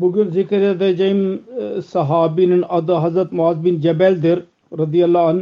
[0.00, 4.44] Bugün zikredeceğim e, sahabinin adı Hazret Muaz bin Cebel'dir
[4.78, 5.40] radıyallahu anh.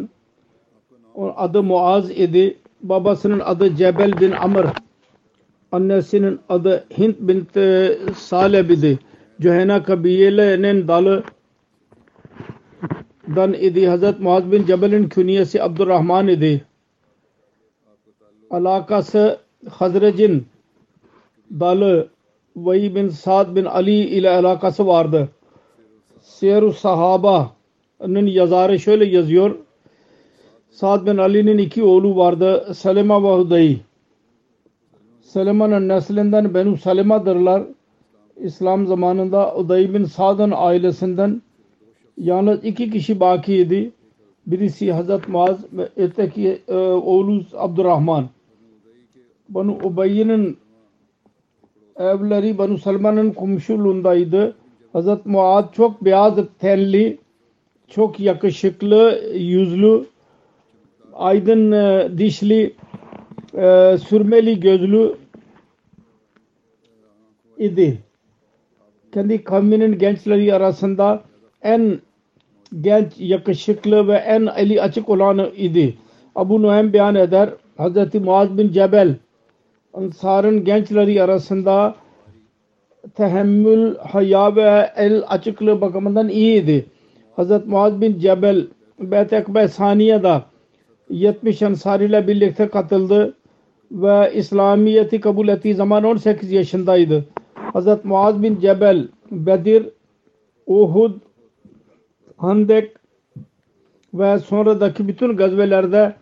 [1.15, 2.57] O adı Muaz idi.
[2.83, 4.67] Babasının adı Cebel bin Amr.
[5.73, 7.49] Annesinin adı Hint bin
[8.15, 8.99] Saleb idi.
[9.41, 11.25] Cühena kabilenin dalı
[13.37, 13.89] dan idi.
[13.89, 16.65] Hazret Muaz bin Cebel'in künyesi Abdurrahman idi.
[18.51, 19.39] Alakası
[19.71, 20.47] Hazrec'in
[21.61, 22.09] dalı
[22.57, 25.29] Vay bin Sa'd bin Ali ile alakası vardı.
[26.21, 29.57] Siyer-u Sahaba'nın yazarı şöyle yazıyor.
[30.71, 32.75] Sa'd bin Ali'nin iki oğlu vardı.
[32.75, 33.81] Selema ve Hudayi.
[35.21, 37.63] Selema'nın neslinden Benu Selema'dırlar.
[38.37, 41.43] İslam zamanında Uday bin Sa'd'ın ailesinden
[42.19, 43.93] yalnız iki kişi bakiydi.
[44.47, 48.29] Birisi Hazret Muaz ve öteki e, oğlu Abdurrahman.
[49.49, 50.59] Banu Ubayyi'nin
[51.99, 54.55] evleri Banu Salman'ın komşuluğundaydı.
[54.93, 57.19] Hazret Muaz çok beyaz tenli,
[57.89, 60.05] çok yakışıklı, yüzlü,
[61.15, 62.75] aydın e, dişli,
[63.55, 65.15] e, sürmeli gözlü
[67.59, 67.99] idi.
[69.15, 71.23] Kendi kavminin gençleri arasında
[71.63, 72.01] en
[72.81, 75.95] genç, yakışıklı ve en eli açık olan idi.
[76.35, 77.51] Abu Nuhem beyan eder.
[77.77, 79.15] Hazreti Muaz bin Cebel
[79.97, 81.95] Ansar'ın gençleri arasında
[83.15, 86.87] tehemmül, haya ve el açıklığı bakımından iyiydi.
[87.37, 88.67] Hazret Muaz bin Cebel
[89.01, 90.43] Beyt-i Ekbe Saniye'de
[91.11, 93.35] 70 Ansar ile birlikte katıldı
[93.91, 97.25] ve İslamiyet'i kabul ettiği zaman 18 yaşındaydı.
[97.55, 99.89] Hazret Muaz bin Cebel Bedir,
[100.67, 101.13] Uhud,
[102.37, 102.93] Handek
[104.15, 106.15] ve sonradaki bütün gazvelerde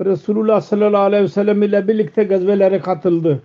[0.00, 3.42] Resulullah sallallahu aleyhi ve sellem ile birlikte gazvelere katıldı.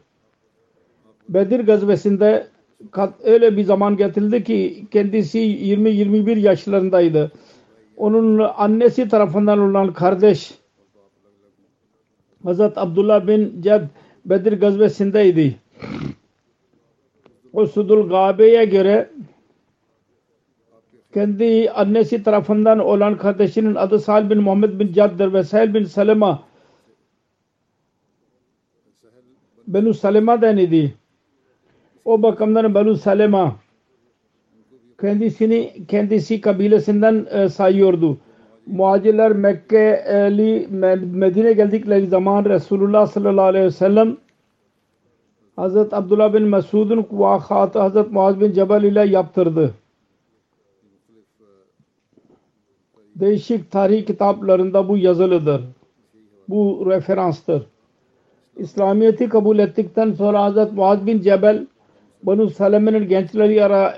[1.29, 2.47] Bedir gazvesinde
[3.23, 7.31] öyle bir zaman getirildi ki kendisi 20-21 yaşlarındaydı.
[7.97, 10.51] Onun annesi tarafından olan kardeş
[12.43, 13.81] Hazret Abdullah bin Ced
[14.25, 15.55] Bedir gazvesindeydi.
[17.53, 19.09] O Sudul Gabe'ye göre
[21.13, 26.43] kendi annesi tarafından olan kardeşinin adı Sahil bin Muhammed bin Caddir ve Sahil bin Salema
[29.67, 30.93] Benu Salema'dan idi.
[32.05, 33.55] O bakımdan Benu Salema
[35.01, 38.17] kendisini kendisi kabilesinden e, sayıyordu.
[38.65, 40.67] Muhacirler Mekke'li
[41.13, 44.17] Medine geldikleri zaman Resulullah sallallahu aleyhi ve sellem
[45.55, 47.07] Hazret Abdullah bin Mesud'un
[47.73, 49.73] Hazret Muaz bin Cebel ile yaptırdı.
[53.19, 55.61] Değişik tarih kitaplarında bu yazılıdır.
[56.49, 57.63] Bu referanstır.
[58.57, 61.67] İslamiyet'i kabul ettikten sonra Hazret Muaz bin Cebel
[62.23, 63.97] Banu Saleme'nin gençleri ara,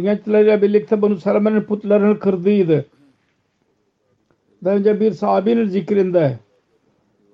[0.00, 2.84] gençleriyle birlikte Banu Saleme'nin putlarını kırdıydı.
[4.64, 6.38] Daha önce bir sahabinin zikrinde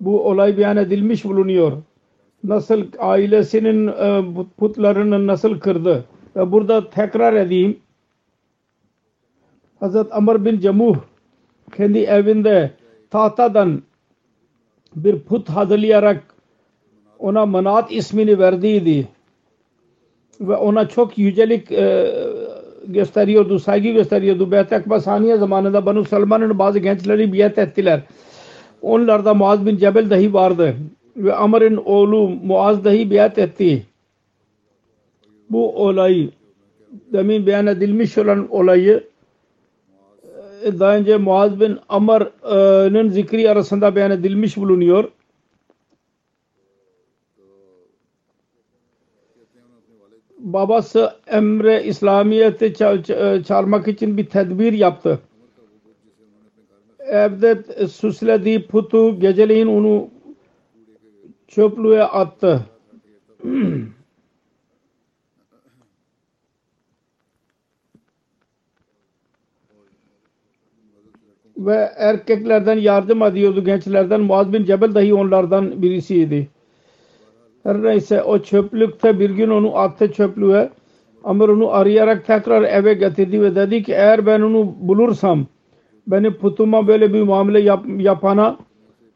[0.01, 1.71] bu olay beyan edilmiş bulunuyor.
[2.43, 3.91] Nasıl ailesinin
[4.57, 6.05] putlarını nasıl kırdı.
[6.35, 7.79] Ve burada tekrar edeyim.
[9.79, 10.95] Hazret Amr bin Camuh
[11.77, 12.71] kendi evinde
[13.09, 13.81] tahtadan
[14.95, 16.23] bir put hazırlayarak
[17.19, 19.07] ona Manat ismini verdiydi
[20.41, 22.13] ve ona çok yücelik e,
[22.87, 24.51] gösteriyordu, saygı gösteriyordu.
[24.51, 28.01] Beyt-i Akba saniye zamanında Banu Salman'ın bazı gençleri biat ettiler.
[28.81, 30.75] Onlarda Muaz bin Cebel dahi vardı.
[31.17, 33.85] Ve Amr'ın oğlu Muaz dahi biat etti.
[35.49, 36.29] Bu olayı
[37.13, 39.08] demin beyan edilmiş olan olayı
[40.79, 45.09] daha önce Muaz bin Amr'ın zikri arasında beyan edilmiş bulunuyor.
[50.39, 52.73] babası emre İslamiyet'i
[53.47, 55.19] çağırmak için bir tedbir yaptı.
[56.99, 60.09] Evde süslediği putu geceleyin onu
[61.47, 62.65] çöplüğe attı.
[71.59, 74.21] ve erkeklerden yardım ediyordu gençlerden.
[74.21, 76.47] Muaz bin Cebel dahi onlardan birisiydi.
[77.63, 80.69] Her neyse o çöplükte bir gün onu attı çöplüğe.
[81.23, 85.45] Amr onu arayarak tekrar eve getirdi ve dedi ki eğer ben onu bulursam
[86.07, 88.57] beni putuma böyle bir muamele yap, yapana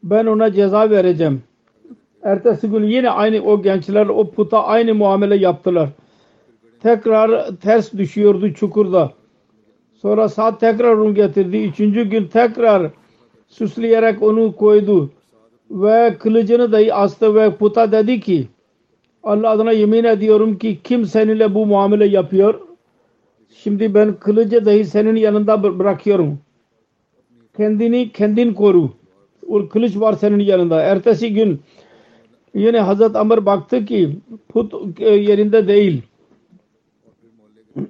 [0.02, 1.42] ben ona ceza vereceğim.
[2.22, 5.88] Ertesi gün yine aynı o gençler o puta aynı muamele yaptılar.
[6.82, 9.12] Tekrar ters düşüyordu çukurda.
[10.04, 11.56] Sonra saat tekrar onu getirdi.
[11.56, 12.90] Üçüncü gün tekrar
[13.48, 15.10] süsleyerek onu koydu.
[15.70, 18.48] Ve kılıcını dahi astı ve puta dedi ki
[19.22, 22.60] Allah adına yemin ediyorum ki kim seninle bu muamele yapıyor
[23.48, 26.38] şimdi ben kılıcı dahi senin yanında bırakıyorum.
[27.56, 28.90] Kendini kendin koru.
[29.48, 30.80] O kılıç var senin yanında.
[30.80, 31.60] Ertesi gün
[32.54, 34.18] yine Hazret Amr baktı ki
[34.48, 36.02] put e, yerinde değil.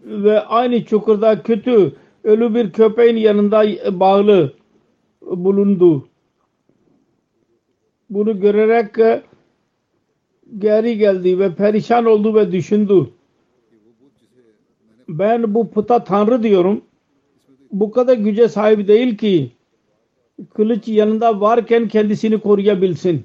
[0.05, 1.93] Ve aynı çukurda kötü
[2.25, 3.65] ölü bir köpeğin yanında
[4.01, 4.53] bağlı
[5.23, 6.09] bulundu.
[8.11, 9.23] Bunu görerek
[10.59, 13.11] geri geldi ve perişan oldu ve düşündü.
[15.09, 16.83] Ben bu puta tanrı diyorum.
[17.73, 19.53] Bu kadar güce sahip değil ki
[20.55, 23.25] kılıç yanında varken kendisini koruyabilsin.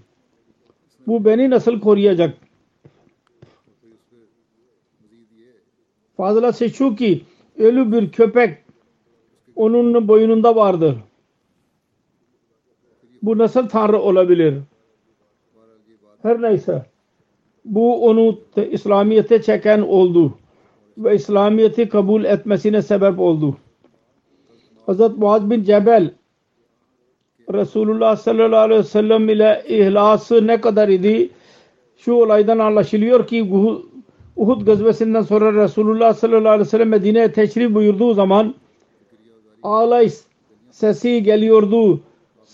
[1.07, 2.37] Bu beni nasıl koruyacak?
[6.17, 7.21] Fazlası şu ki
[7.57, 8.57] ölü bir köpek
[9.59, 10.95] onun boynunda vardır.
[13.21, 14.53] Bu nasıl tanrı olabilir?
[16.21, 16.85] Her neyse
[17.65, 18.39] bu onu
[18.71, 20.33] İslamiyet'e çeken oldu
[20.97, 23.57] ve İslamiyet'i kabul etmesine sebep oldu.
[24.85, 26.11] Hazret Muaz bin Cebel
[27.53, 31.29] Resulullah sallallahu aleyhi ve sellem ile ihlası ne kadar idi
[31.97, 33.43] şu olaydan anlaşılıyor ki
[34.35, 38.55] Uhud gazvesinden sonra Resulullah sallallahu aleyhi ve sellem Medine'ye teşrif buyurduğu zaman
[39.63, 40.09] ağlay
[40.71, 42.01] sesi geliyordu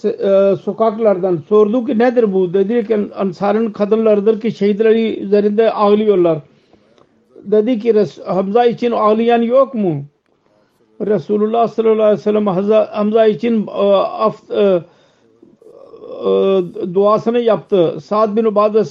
[0.04, 2.54] e, sokaklardan sordu ki nedir bu?
[2.54, 6.40] Dedi ki Ansar'ın kadınlarıdır ki şehitleri üzerinde ağlıyorlar.
[7.44, 10.04] Dedi ki Hamza için ağlayan yok mu?
[11.02, 12.48] Resulullah sallallahu aleyhi ve sellem
[12.92, 14.82] Hamza için e, af, e,
[16.94, 17.98] duasını yaptı.
[18.02, 18.84] Sa'd bin Ubade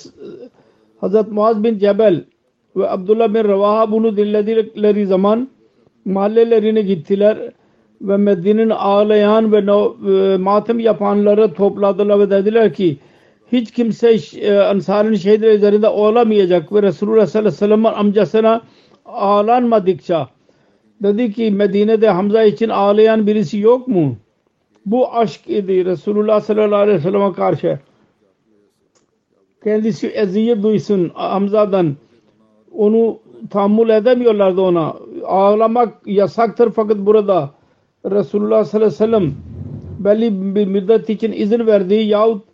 [1.01, 2.25] Hazret Muaz bin Cebel
[2.77, 5.49] ve Abdullah bin Ravaha bunu dinledikleri zaman
[6.05, 7.53] mahallelerine gittiler
[8.01, 12.99] ve Medine'nin ağlayan ve e, matem yapanları topladılar ve dediler ki
[13.53, 18.63] hiç kimse e, Ansar'ın şehitleri üzerinde olamayacak ve Resulullah sallallahu aleyhi ve sellem'in amcasına
[19.05, 20.29] ağlanmadıkça
[21.03, 24.17] dedi ki Medine'de Hamza için ağlayan birisi yok mu?
[24.87, 27.79] Bu aşk idi Resulullah sallallahu aleyhi ve sellem'e karşı.
[29.65, 31.97] Kendisi eziyet duysun Hamza'dan.
[32.73, 33.19] Onu
[33.51, 34.95] tahammül edemiyorlardı ona.
[35.25, 37.51] Ağlamak yasaktır fakat burada
[38.05, 39.35] Resulullah sallallahu aleyhi ve sellem
[39.99, 42.45] belli bir müddet için izin verdi yahut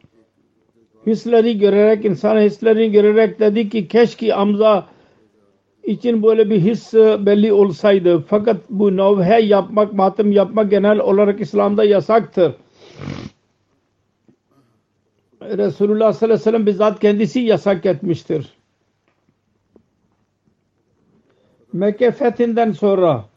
[1.07, 4.87] hisleri görerek, insan hislerini görerek dedi ki keşke Amza
[5.85, 8.25] için böyle bir his belli olsaydı.
[8.29, 12.55] Fakat bu novhe yapmak, matem yapmak genel olarak İslam'da yasaktır.
[15.43, 18.53] Resulullah sallallahu aleyhi ve sellem bizzat kendisi yasak etmiştir.
[21.73, 23.30] Mekke fethinden sonra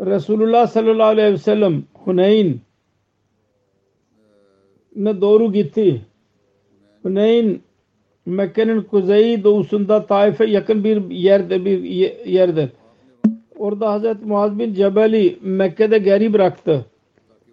[0.00, 2.60] Resulullah sallallahu aleyhi ve sellem Huneyn
[4.96, 6.02] ne doğru gitti.
[7.02, 7.60] Huneyn
[8.26, 11.82] Mekke'nin kuzey doğusunda Taif'e yakın bir yerde bir
[12.24, 12.68] yerdir.
[13.58, 16.86] Orada Hazreti Muaz bin Cebeli Mekke'de geri bıraktı.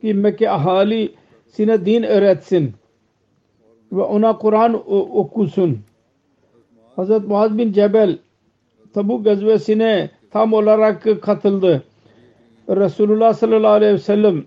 [0.02, 2.74] Ki Mekke ahalisine din öğretsin.
[3.92, 4.84] Ve ona Kur'an
[5.18, 5.80] okusun.
[6.96, 8.18] Hazreti Muaz bin Cebel
[8.94, 11.84] Tabuk gazvesine tam olarak katıldı.
[12.70, 14.44] Resulullah sallallahu aleyhi ve sellem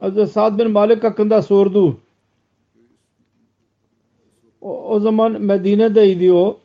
[0.00, 1.96] Hazreti Sa'd bin Malik hakkında sordu.
[4.60, 6.58] O, o zaman Medine'deydi o.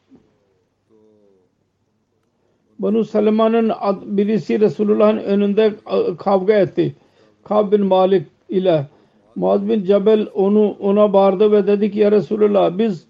[2.79, 6.95] Banu Selman'ın ad- birisi Resulullah'ın önünde e, kavga etti.
[7.43, 8.88] Kab bin Malik ile
[9.35, 13.07] Muaz bin Cebel onu ona bağırdı ve dedi ki ya Resulullah biz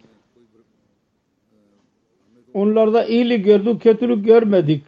[2.54, 4.84] onlarda iyilik gördük, kötülük görmedik.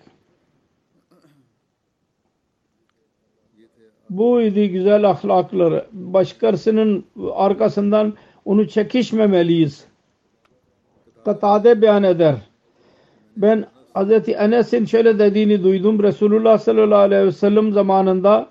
[4.17, 5.85] Bu idi güzel ahlakları.
[5.91, 8.13] Başkasının arkasından
[8.45, 9.85] onu çekişmemeliyiz.
[11.25, 12.35] Katade beyan eder.
[13.37, 14.29] Ben Hz.
[14.29, 16.03] Enes'in şöyle dediğini duydum.
[16.03, 18.49] Resulullah sallallahu aleyhi ve sellem zamanında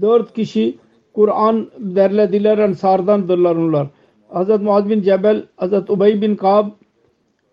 [0.00, 0.78] dört kişi
[1.14, 3.86] Kur'an derlediler ensardandırlar onlar.
[4.34, 4.48] Hz.
[4.60, 5.72] Muaz bin Cebel, Hz.
[5.72, 6.66] Ubey bin Kab,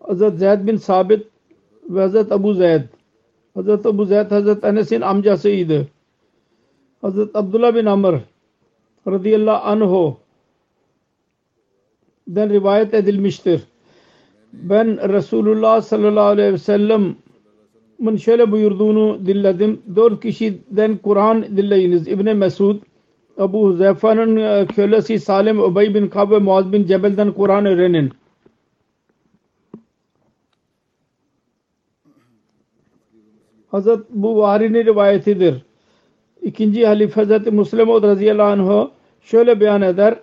[0.08, 0.38] Hz.
[0.38, 1.26] Zeyd bin Sabit
[1.88, 2.32] ve Hz.
[2.32, 2.82] Abu Zeyd.
[3.56, 3.86] Hz.
[3.86, 4.64] Abu Zeyd Hz.
[4.64, 5.95] Enes'in amcasıydı.
[7.06, 7.18] Hz.
[7.34, 8.14] Abdullah bin Amr
[9.06, 10.16] radıyallahu anhu
[12.28, 13.62] den rivayet edilmiştir.
[14.52, 19.82] Ben Resulullah sallallahu aleyhi ve sellem'in şöyle buyurduğunu dinledim.
[19.96, 22.08] Dört kişiden Kur'an dinleyiniz.
[22.08, 22.82] İbni Mesud,
[23.38, 28.12] Abu Huzeyfa'nın e, kölesi Salim, Ubey bin Kab ve Muaz bin Cebel'den Kur'an öğrenin.
[33.68, 35.62] Hazret bu Vahri'nin rivayetidir.
[36.46, 38.88] İkinci halife Hazreti Müslim radıyallahu anh
[39.20, 40.14] şöyle beyan eder.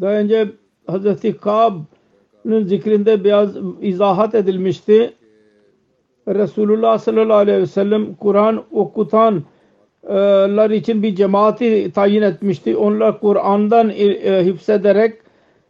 [0.00, 0.48] Daha önce
[0.86, 5.14] Hazreti Kab'ın zikrinde biraz izahat edilmişti.
[6.28, 12.76] Resulullah sallallahu aleyhi ve sellem Kur'an okutanlar için bir cemaati tayin etmişti.
[12.76, 15.14] Onlar Kur'an'dan e, hifzederek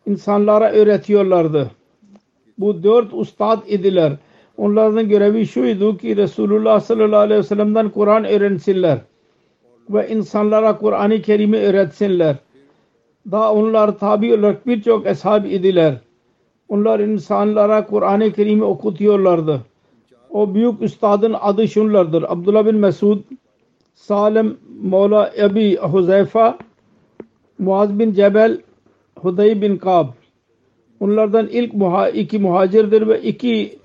[0.06, 1.70] insanlara öğretiyorlardı.
[2.58, 4.12] Bu dört ustad idiler.
[4.56, 8.98] Onların görevi şuydu ki Resulullah sallallahu aleyhi ve sellem'den Kur'an öğrensinler.
[9.90, 12.36] Ve insanlara Kur'an-ı Kerim'i öğretsinler.
[13.30, 15.94] Daha onlar tabi olarak birçok ashab idiler.
[16.68, 19.60] Onlar insanlara Kur'an-ı Kerim'i okutuyorlardı.
[20.30, 22.22] O büyük üstadın adı şunlardır.
[22.28, 23.18] Abdullah bin Mesud,
[23.94, 26.58] Salim Mola Ebi Huzeyfa,
[27.58, 28.60] Muaz bin Cebel,
[29.18, 30.06] Hudey bin Kab.
[31.00, 33.78] Onlardan ilk muha iki muhacirdir ve iki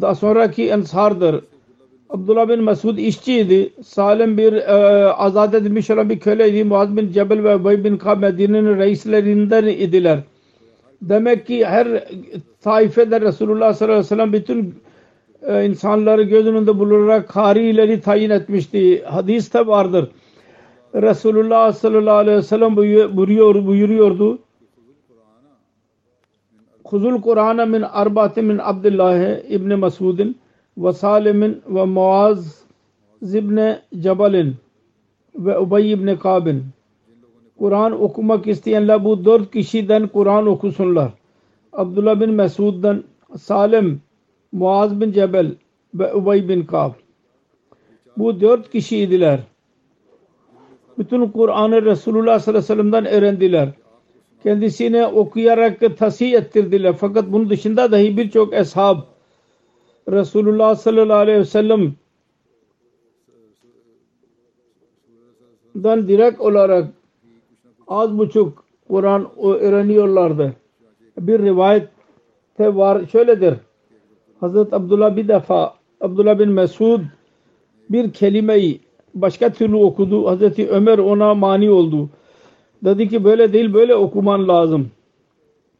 [0.00, 1.44] daha sonraki ensardır.
[2.10, 3.70] Abdullah bin Mesud işçiydi.
[3.84, 6.64] Salim bir e, azat edilmiş olan bir köleydi.
[6.64, 10.18] Muaz bin Cebel ve Ubey bin Kab Medine'nin reislerinden idiler.
[11.02, 12.04] Demek ki her
[12.60, 14.74] taifede Resulullah sallallahu aleyhi ve sellem bütün
[15.42, 19.04] e, insanları göz önünde bulundurarak karileri tayin etmişti.
[19.04, 20.10] Hadiste vardır.
[20.94, 24.38] Resulullah sallallahu aleyhi ve sellem buyuruyor, buyuruyordu.
[26.88, 30.36] Khuzul Kur'an'a min arba'ati min Abdullah ibn Masudin
[30.78, 32.64] ve Salim'in ve Muaz
[33.22, 34.54] ibn Cebal'in
[35.34, 36.64] ve Ubey ibn Kab'in
[37.58, 41.10] Kur'an okumak isteyenler bu dört kişiden Kur'an okusunlar.
[41.72, 43.04] Abdullah bin Mesud'dan
[43.36, 44.00] Salim,
[44.52, 45.54] Muaz bin Cebel
[45.94, 46.90] ve Ubey bin Kab.
[48.16, 49.40] Bu dört kişiydiler.
[50.98, 53.68] Bütün Kur'an'ı Resulullah sallallahu aleyhi ve sellem'den öğrendiler.
[54.46, 56.94] Kendisine okuyarak tasih ettirdiler.
[56.98, 58.98] Fakat bunun dışında dahi birçok ashab
[60.08, 61.94] Resulullah sallallahu aleyhi ve sellem
[65.74, 66.88] dan direkt olarak
[67.88, 70.52] az buçuk Kur'an öğreniyorlardı.
[71.20, 71.88] Bir rivayet
[72.58, 73.54] var şöyledir.
[74.40, 77.00] Hazret Abdullah bir defa Abdullah bin Mesud
[77.90, 78.80] bir kelimeyi
[79.14, 80.26] başka türlü okudu.
[80.26, 82.08] Hazreti Ömer ona mani oldu.
[82.84, 84.90] Dedi ki böyle değil böyle okuman lazım.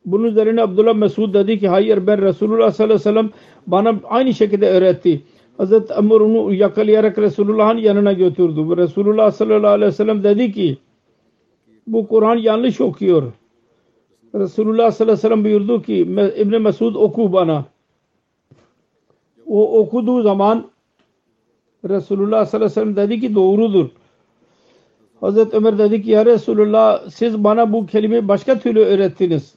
[0.07, 3.31] Bunun üzerine Abdullah Mesud dedi ki hayır ben Resulullah sallallahu aleyhi ve sellem
[3.67, 5.23] bana aynı şekilde öğretti.
[5.59, 8.77] Hazreti Ömer onu yakalayarak Resulullah'ın yanına götürdü.
[8.77, 10.79] Resulullah sallallahu aleyhi ve sellem dedi ki
[11.87, 13.33] bu Kur'an yanlış okuyor.
[14.35, 15.97] Resulullah sallallahu aleyhi ve sellem buyurdu ki
[16.37, 17.65] İbn Mesud oku bana.
[19.47, 20.67] O okuduğu zaman
[21.89, 23.89] Resulullah sallallahu aleyhi ve sellem dedi ki doğrudur.
[25.21, 29.55] Hazreti Ömer dedi ki ya Resulullah siz bana bu kelimeyi başka türlü öğrettiniz.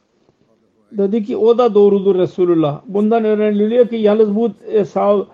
[0.92, 2.82] Dedi ki o da doğrudur Resulullah.
[2.86, 5.28] Bundan öğreniliyor ki yalnız bu e, sağ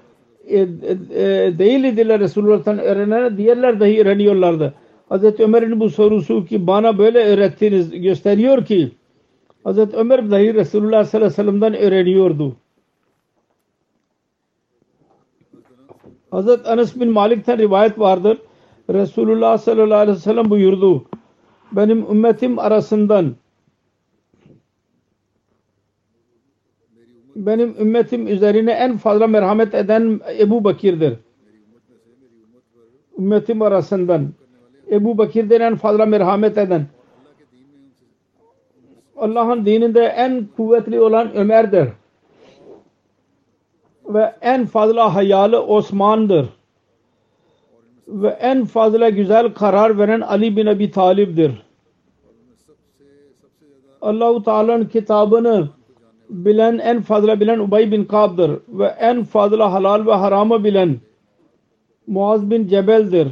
[0.47, 0.67] e, e,
[1.59, 4.73] değil idiler Resulullah'tan öğrenen diğerler dahi öğreniyorlardı.
[5.09, 8.91] Hazreti Ömer'in bu sorusu ki bana böyle öğrettiniz gösteriyor ki
[9.63, 12.55] Hazreti Ömer dahi Resulullah sallallahu aleyhi ve sellem'den öğreniyordu.
[16.31, 18.37] Hazreti Anas bin Malik'ten rivayet vardır.
[18.89, 21.05] Resulullah sallallahu aleyhi ve sellem buyurdu.
[21.71, 23.35] Benim ümmetim arasından
[27.35, 31.13] benim ümmetim üzerine en fazla merhamet eden Ebu Bakir'dir.
[33.19, 34.33] Ümmetim arasından
[34.91, 36.85] Ebu Bakir'den en fazla merhamet eden
[39.17, 41.89] Allah'ın dininde en kuvvetli olan Ömer'dir.
[44.05, 46.49] Ve en fazla hayalı Osman'dır.
[48.07, 51.51] Ve en fazla güzel karar veren Ali bin Abi Talib'dir.
[54.01, 55.69] Allahu Teala'nın kitabını
[56.29, 60.99] bilen en fazla bilen Ubay bin Kab'dır ve en fazla halal ve haramı bilen
[62.07, 63.27] Muaz bin Cebel'dir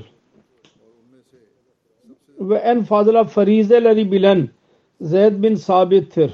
[2.39, 4.50] ve en fazla farizeleri bilen
[5.01, 6.34] Zeyd bin Sabit'tir.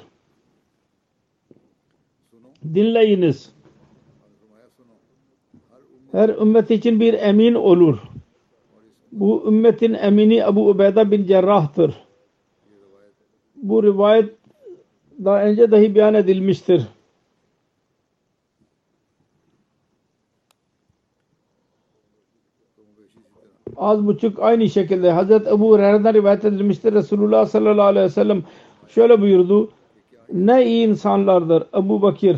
[2.73, 3.51] Dinleyiniz.
[6.11, 7.97] Her ümmet için bir emin olur.
[9.11, 11.95] Bu ümmetin emini Ebu Ubeyda bin Cerrah'tır.
[13.55, 14.35] Bu rivayet
[15.25, 16.83] daha önce dahi beyan edilmiştir.
[23.77, 26.93] Az buçuk aynı şekilde Hazreti Ebu Hureyre'den rivayet edilmiştir.
[26.93, 28.43] Resulullah sallallahu aleyhi ve sellem
[28.87, 29.69] şöyle buyurdu.
[30.33, 32.37] Ne iyi insanlardır Ebu Bakir.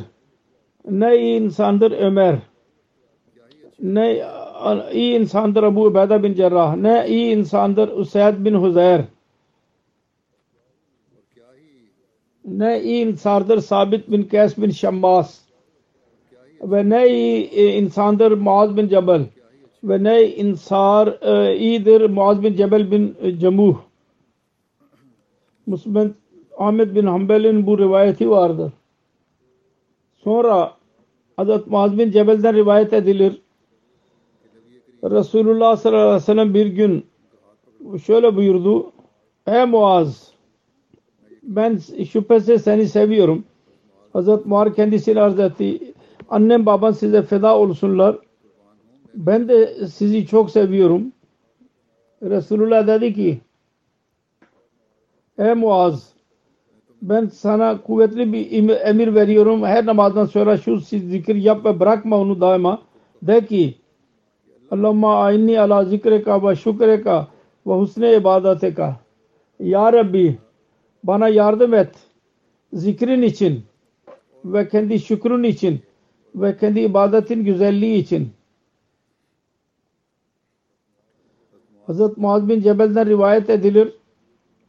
[0.89, 2.35] Ne iyi insandır Ömer.
[3.79, 4.23] Ne
[4.93, 6.75] iyi insandır Ebu Ubeyda bin Cerrah.
[6.75, 9.01] Ne iyi insandır Usayd bin Huzeyr.
[12.45, 15.41] Ne iyi insandır Sabit bin Kays bin Şammas.
[16.61, 19.25] Ve ne iyi insandır Muaz bin Cebel.
[19.83, 23.75] Ve ne insar e, iyidir Muaz bin Cebel bin Cemuh.
[25.67, 26.15] Muslim
[26.57, 28.71] Ahmet bin Hanbel'in bu rivayeti vardır.
[30.23, 30.73] Sonra
[31.37, 33.41] Hazret Muaz bin Cebel'den rivayet edilir.
[35.03, 37.05] Resulullah sallallahu aleyhi ve sellem bir gün
[38.05, 38.91] şöyle buyurdu.
[39.47, 40.31] Ey Muaz
[41.43, 41.77] ben
[42.11, 43.43] şüphesiz seni seviyorum.
[44.13, 45.93] Hazret Muar kendisiyle arz etti.
[46.29, 48.17] Annem baban size feda olsunlar.
[49.13, 51.13] Ben de sizi çok seviyorum.
[52.21, 53.41] Resulullah dedi ki
[55.37, 56.13] Ey Muaz
[57.01, 59.63] ben sana kuvvetli bir emir veriyorum.
[59.63, 62.81] Her namazdan sonra şu zikir yap ve bırakma onu daima.
[63.21, 63.80] De ki
[64.71, 67.27] Allahumma ayni ala zikreka ve şükreka
[67.67, 68.99] ve husne ibadeteka.
[69.59, 70.37] Ya Rabbi
[71.03, 71.95] bana yardım et.
[72.73, 73.63] Zikrin için
[74.45, 75.81] ve kendi şükrün için
[76.35, 78.29] ve kendi ibadetin güzelliği için.
[81.87, 83.93] Hazret Muaz bin Cebel'den rivayet edilir.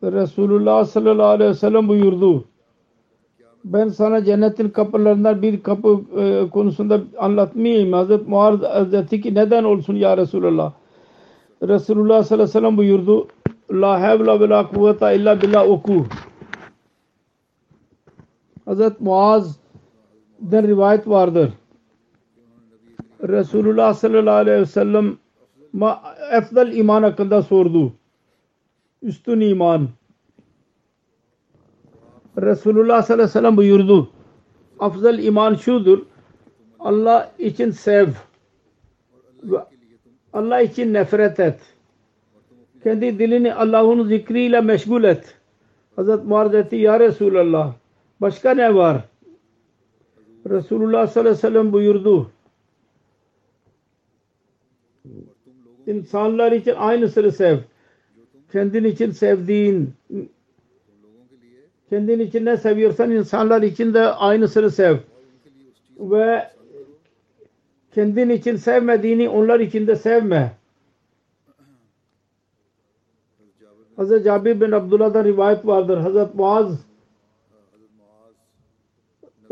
[0.02, 2.44] Resulullah sallallahu aleyhi ve sellem buyurdu.
[3.64, 7.92] Ben sana cennetin kapılarından bir kapı e, konusunda anlatmayayım.
[7.92, 10.72] Hazret Muaz dedi ki neden olsun ya Resulullah?
[11.62, 13.28] Resulullah sallallahu aleyhi ve sellem buyurdu.
[13.70, 16.06] La havla ve la kuvvete illa billah oku.
[18.64, 21.52] Hazret Muaz'den rivayet vardır.
[23.22, 25.16] Resulullah sallallahu aleyhi ve sellem
[26.32, 27.92] efdal iman hakkında sordu.
[29.02, 29.88] Üstün iman.
[32.38, 34.10] Resulullah sallallahu aleyhi ve sellem buyurdu.
[34.78, 35.98] Afzal iman şudur.
[36.80, 38.08] Allah için sev.
[40.32, 41.60] Allah için nefret et.
[42.84, 45.38] Kendi dilini Allah'ın zikriyle meşgul et.
[45.96, 47.74] Hazret Muharrem etti ya Resulallah.
[48.20, 49.04] Başka ne var?
[50.50, 52.30] Resulullah sallallahu aleyhi ve sellem buyurdu.
[55.86, 57.58] İnsanlar için aynısını sev.
[58.52, 59.94] Kendin için sevdiğin
[61.92, 64.96] kendin için ne seviyorsan insanlar için de aynısını sev.
[65.98, 66.48] Ve
[67.94, 70.52] kendin için sevmediğini onlar için de sevme.
[73.96, 75.98] Hazreti Cabir bin Abdullah'dan rivayet vardır.
[75.98, 76.78] Hazreti Muaz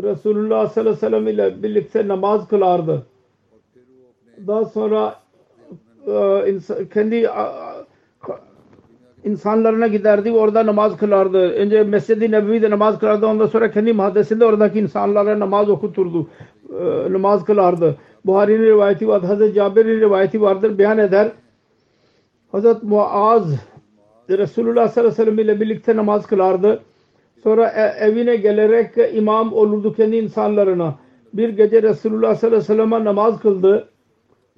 [0.03, 3.07] Resulullah sallallahu aleyhi ve sellem ile birlikte namaz kılardı.
[4.47, 5.21] Daha sonra
[6.95, 7.29] kendi
[9.25, 11.39] insanlarına giderdi orada namaz kılardı.
[11.39, 13.27] Önce Mescid-i Nebevi'de namaz kılardı.
[13.27, 16.27] Ondan sonra kendi mahallesinde oradaki insanlara namaz okuturdu.
[17.11, 17.97] namaz kılardı.
[18.25, 19.23] Buhari'nin rivayeti var.
[19.23, 20.79] Hazreti Cabir'in rivayeti vardır.
[20.79, 21.33] Beyan eder.
[22.53, 23.55] Hazreti Muaz
[24.31, 26.81] Resulullah sallallahu aleyhi ve sellem ile birlikte namaz kılardı.
[27.43, 27.69] Sonra
[28.01, 30.95] evine gelerek imam olurdu kendi insanlarına.
[31.33, 33.89] Bir gece Resulullah sallallahu aleyhi ve sellem'e namaz kıldı.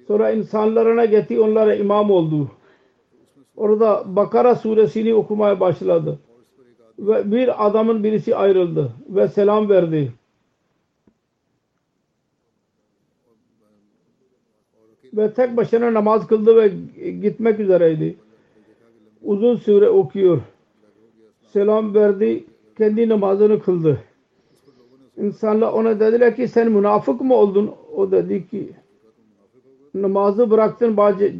[0.07, 2.51] Sonra insanlarına getirdi onlara imam oldu.
[3.57, 6.19] Orada Bakara suresini okumaya başladı.
[6.99, 10.13] Ve bir adamın birisi ayrıldı ve selam verdi.
[15.13, 16.71] Ve tek başına namaz kıldı ve
[17.11, 18.17] gitmek üzereydi.
[19.23, 20.41] Uzun süre okuyor.
[21.47, 22.45] Selam verdi.
[22.77, 23.99] Kendi namazını kıldı.
[25.17, 27.71] İnsanlar ona dediler ki sen münafık mı oldun?
[27.95, 28.73] O dedi ki
[29.93, 31.33] namazı bıraktın bazı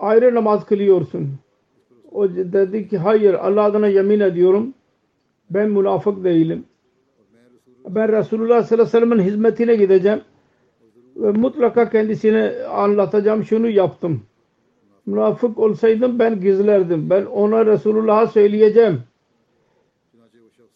[0.00, 1.28] ayrı namaz kılıyorsun.
[2.12, 4.74] O dedi ki hayır Allah adına yemin ediyorum
[5.50, 6.64] Ben münafık değilim.
[7.88, 10.20] Ben Resulullah sallallahu aleyhi ve sellem'in hizmetine gideceğim.
[11.16, 13.44] Ve mutlaka kendisine anlatacağım.
[13.44, 14.22] Şunu yaptım.
[15.06, 17.10] Münafık olsaydım ben gizlerdim.
[17.10, 19.00] Ben ona Resulullah'a söyleyeceğim.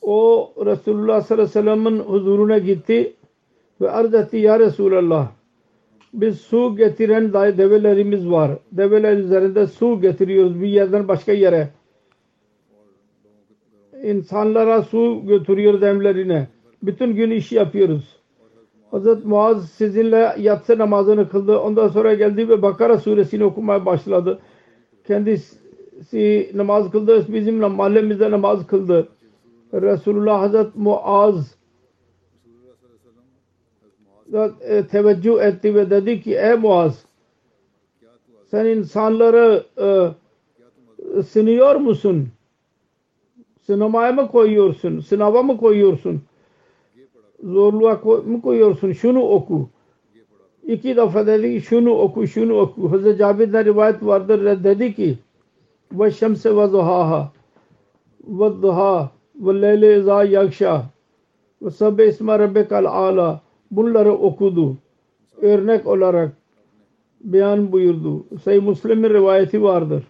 [0.02, 3.12] O Resulullah sallallahu aleyhi ve sellem'in huzuruna gitti
[3.80, 5.28] ve arz etti ya Resulallah
[6.12, 8.50] biz su getiren dahi develerimiz var.
[8.72, 11.68] Develer üzerinde su getiriyoruz bir yerden başka yere.
[14.02, 16.48] İnsanlara su götürüyoruz emlerine.
[16.82, 18.22] Bütün gün iş yapıyoruz.
[18.90, 21.58] Hazret Muaz sizinle yatsı namazını kıldı.
[21.58, 24.38] Ondan sonra geldi ve Bakara suresini okumaya başladı.
[25.06, 27.26] Kendisi namaz kıldı.
[27.28, 29.08] Bizim mahallemizde namaz kıldı.
[29.72, 31.54] Resulullah Hazret Muaz
[34.90, 37.04] teveccüh etti ve dedi ki ey Muaz
[38.52, 42.28] sen insanları e, sınıyor musun?
[43.62, 45.00] Sınamaya mı koyuyorsun?
[45.00, 46.22] Sınava mı koyuyorsun?
[47.44, 48.92] Zorluğa mu koyuyorsun?
[48.92, 49.68] Şunu oku.
[50.66, 52.92] İki defa dedi ki şunu oku, şunu oku.
[52.92, 54.64] Hazreti Cabir'den rivayet vardır.
[54.64, 55.18] Dedi ki
[55.92, 57.32] ve şemse ve zuhaha
[58.28, 60.84] ve duha ve leyle izâ yakşa
[61.62, 63.40] ve sabbe isma rabbekal âlâ
[63.72, 64.76] bunları okudu.
[65.40, 66.32] Örnek olarak
[67.20, 68.26] beyan buyurdu.
[68.44, 70.04] Sayı Müslim'in rivayeti vardır.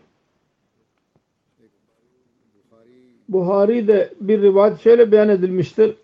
[3.29, 5.95] Buhari'de bir rivayet şöyle beyan edilmiştir.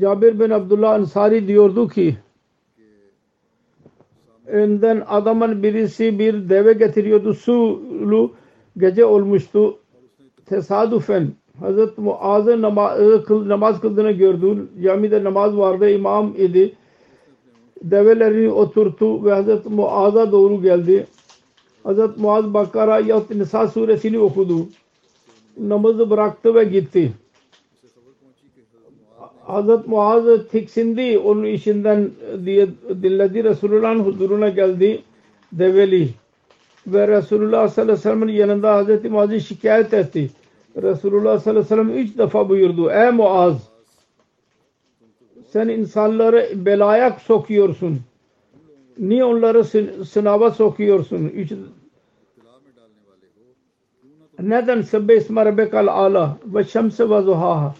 [0.00, 2.16] Cabir bin Abdullah Ansari diyordu ki
[4.46, 7.34] önden adamın birisi bir deve getiriyordu.
[7.34, 8.32] Sulu
[8.76, 9.78] gece olmuştu.
[10.46, 11.28] Tesadüfen
[11.60, 12.98] Hazreti Muaz'ın namaz,
[13.30, 14.68] namaz kıldığını gördü.
[14.82, 15.90] Camide namaz vardı.
[15.90, 16.72] imam idi.
[17.82, 21.06] Develerini oturttu ve Hazreti Muaz'a doğru geldi.
[21.82, 24.66] Hazreti Muaz Bakara yahut Nisa suresini okudu.
[25.60, 27.12] Namazı bıraktı ve gitti.
[29.46, 32.10] Hazreti Muaz tiksindi onun işinden
[32.44, 32.68] diye
[33.02, 33.44] dinledi.
[33.44, 35.02] Resulullah'ın huzuruna geldi.
[35.52, 36.08] Develi.
[36.86, 40.30] Ve Resulullah sallallahu aleyhi ve sellem'in yanında Hazreti Muaz'ı şikayet etti.
[40.76, 42.90] Resulullah sallallahu aleyhi ve sellem üç defa buyurdu.
[42.90, 43.68] Ey Muaz
[45.52, 48.00] sen insanları belaya sokuyorsun.
[48.98, 49.64] Niye onları
[50.04, 51.24] sınava sokuyorsun?
[51.24, 51.52] Üç,
[54.40, 57.74] neden sebbe isma rabbekal ala ve şemse ve zuhaha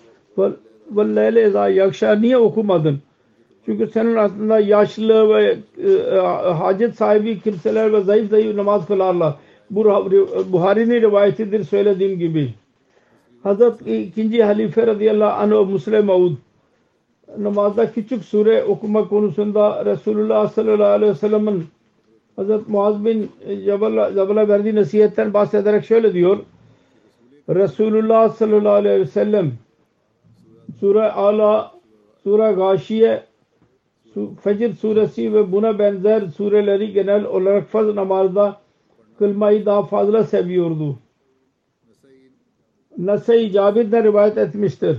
[0.90, 2.98] ve leyle izâ yakşa niye okumadın?
[3.64, 6.18] Çünkü senin aslında yaşlı ve e,
[6.52, 9.34] hacet sahibi kimseler ve zayıf zayıf namaz kılarlar.
[9.70, 9.84] Bu
[10.52, 12.54] Buhari'nin rivayetidir söylediğim gibi.
[13.42, 16.32] Hazret ikinci halife radıyallahu anh Müslim Maud
[17.38, 21.64] namazda küçük sure okuma konusunda Resulullah sallallahu aleyhi ve sellem'in
[22.36, 23.30] Hazret Muaz bin
[23.64, 26.38] Cebal'a verdiği nasihatten bahsederek şöyle diyor
[27.48, 29.52] Resulullah sallallahu aleyhi ve sellem
[30.80, 31.72] Sure Ala,
[32.24, 33.22] Sure Gâşiye,
[34.42, 38.60] Fecr suresi ve buna benzer sureleri genel olarak faz namazda
[39.18, 40.98] kılmayı daha fazla seviyordu.
[42.98, 44.98] Nasai Cabir'den rivayet etmiştir.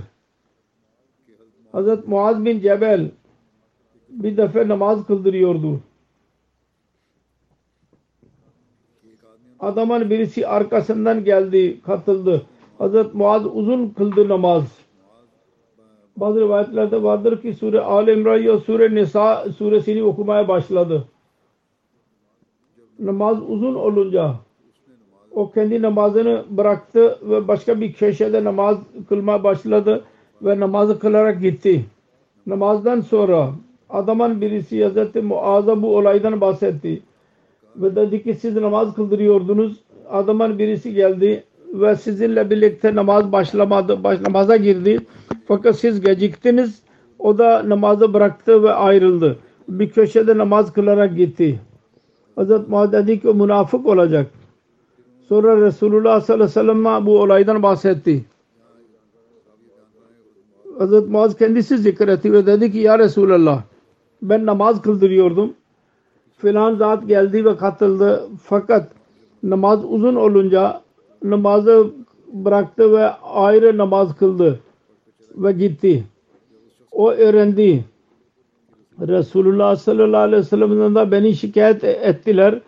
[1.72, 3.10] Hazret Muaz bin Cebel
[4.08, 5.80] bir defa namaz kıldırıyordu.
[9.60, 12.42] Adamın birisi arkasından geldi, katıldı.
[12.78, 14.78] Hazret Muaz uzun kıldı namaz.
[16.16, 21.04] Bazı rivayetlerde vardır ki Sure Al İmran Sure Nisa suresini okumaya başladı.
[22.98, 24.34] Namaz uzun olunca
[25.34, 30.04] o kendi namazını bıraktı ve başka bir köşede namaz kılmaya başladı
[30.42, 31.84] ve namazı kılarak gitti.
[32.46, 33.50] Namazdan sonra
[33.90, 37.02] adamın birisi Hazreti Muaz'a bu olaydan bahsetti.
[37.76, 39.76] Ve dedi ki siz namaz kıldırıyordunuz.
[40.10, 44.98] Adamın birisi geldi ve sizinle birlikte namaz başlamadı, baş, namaza girdi.
[45.48, 46.82] Fakat siz geciktiniz.
[47.18, 49.38] O da namazı bıraktı ve ayrıldı.
[49.68, 51.60] Bir köşede namaz kılarak gitti.
[52.36, 54.26] Hazreti Muaz dedi ki o münafık olacak.
[55.30, 58.24] Sonra Resulullah sallallahu aleyhi ve sellem bu olaydan bahsetti.
[60.78, 63.62] Hazret Muaz kendisi zikretti ve dedi ki ya Resulallah
[64.22, 65.54] ben namaz kıldırıyordum.
[66.38, 68.28] Filan zat geldi ve katıldı.
[68.44, 68.92] Fakat
[69.42, 70.80] namaz uzun olunca
[71.22, 71.90] namazı
[72.32, 74.60] bıraktı ve ayrı namaz kıldı
[75.36, 76.04] ve gitti.
[76.92, 77.84] O öğrendi.
[79.00, 82.60] Resulullah sallallahu aleyhi ve sellem'den de beni şikayet ettiler.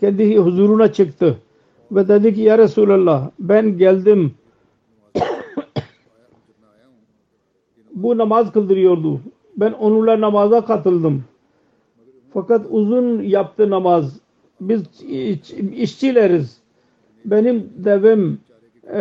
[0.00, 1.36] Kendi huzuruna çıktı
[1.92, 4.34] ve dedi ki ya Resulallah ben geldim
[7.94, 9.20] bu namaz kıldırıyordu.
[9.56, 11.24] Ben onunla namaza katıldım.
[12.34, 14.20] Fakat uzun yaptı namaz.
[14.60, 16.58] Biz iş, işçileriz.
[17.24, 18.38] Benim devem
[18.94, 19.00] e,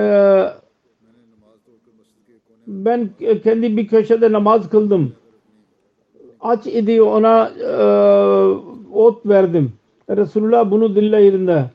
[2.67, 3.09] Ben
[3.43, 5.13] kendi bir köşede namaz kıldım.
[6.39, 7.73] Aç idi ona e,
[8.93, 9.73] ot verdim.
[10.09, 11.65] Resulullah bunu dinleyince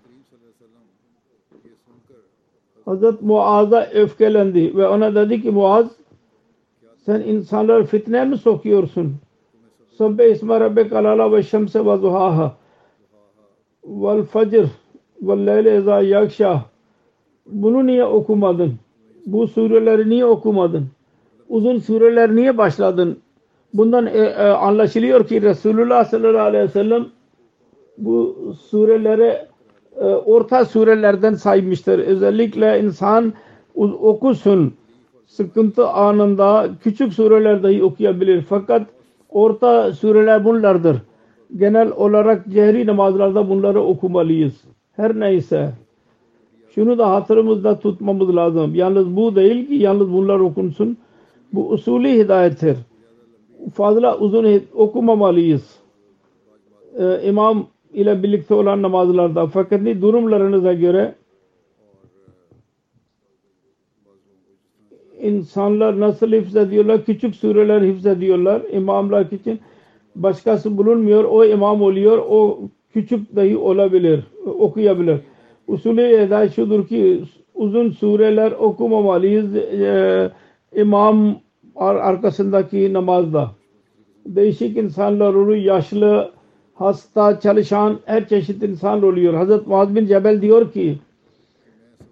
[2.89, 5.87] Hazret Muaz'a öfkelendi ve ona dedi ki Muaz
[7.07, 9.15] sen insanları fitneye mi sokuyorsun?
[9.99, 12.57] Sabbe isme rabbek alala ve şemse ve zuhaha
[13.85, 14.67] vel facr
[15.23, 16.63] vel leyle eza yakşah
[17.47, 18.75] bunu niye okumadın?
[19.27, 20.87] Bu sureleri niye okumadın?
[21.49, 23.19] Uzun sureler niye başladın?
[23.75, 27.07] Bundan e, e, anlaşılıyor ki Resulullah sallallahu aleyhi ve sellem
[27.99, 29.48] bu surelere
[30.01, 31.99] e, orta surelerden saymıştır.
[31.99, 33.33] Özellikle insan
[33.75, 34.75] okusun
[35.27, 38.43] sıkıntı anında küçük sureler dahi okuyabilir.
[38.43, 38.87] Fakat
[39.29, 40.97] orta sureler bunlardır.
[41.57, 44.65] Genel olarak cehri namazlarda bunları okumalıyız.
[44.93, 45.73] Her neyse.
[46.75, 48.75] Şunu da hatırımızda tutmamız lazım.
[48.75, 50.97] Yalnız bu değil ki yalnız bunlar okunsun.
[51.53, 52.77] Bu usulü hidayettir.
[53.75, 55.79] Fazla uzun okumamalıyız.
[56.99, 57.67] Ee, imam
[57.99, 61.15] ile birlikte olan namazlarda fakat durumlarınıza göre
[65.21, 67.05] insanlar nasıl hifzediyorlar?
[67.05, 68.63] Küçük sureler hifzediyorlar.
[68.73, 69.61] İmamlar için
[70.17, 71.25] başkası bulunmuyor.
[71.25, 72.19] O imam oluyor.
[72.29, 72.59] O
[72.93, 74.25] küçük dahi olabilir.
[74.47, 75.19] Okuyabilir.
[75.69, 77.23] Usulü eda şudur ki
[77.55, 79.57] uzun sureler okumamalıyız.
[79.57, 80.31] Ee,
[80.77, 81.37] imam
[81.77, 83.51] arkasındaki namazda.
[84.27, 85.55] Değişik insanlar olur.
[85.55, 86.31] Yaşlı,
[86.79, 89.35] hasta, çalışan her çeşit insan oluyor.
[89.35, 90.99] Hazret Muaz bin Cebel diyor ki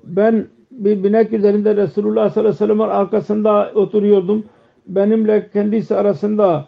[0.05, 4.45] ben bir binek üzerinde Resulullah sallallahu aleyhi ve sellem'in arkasında oturuyordum.
[4.87, 6.67] Benimle kendisi arasında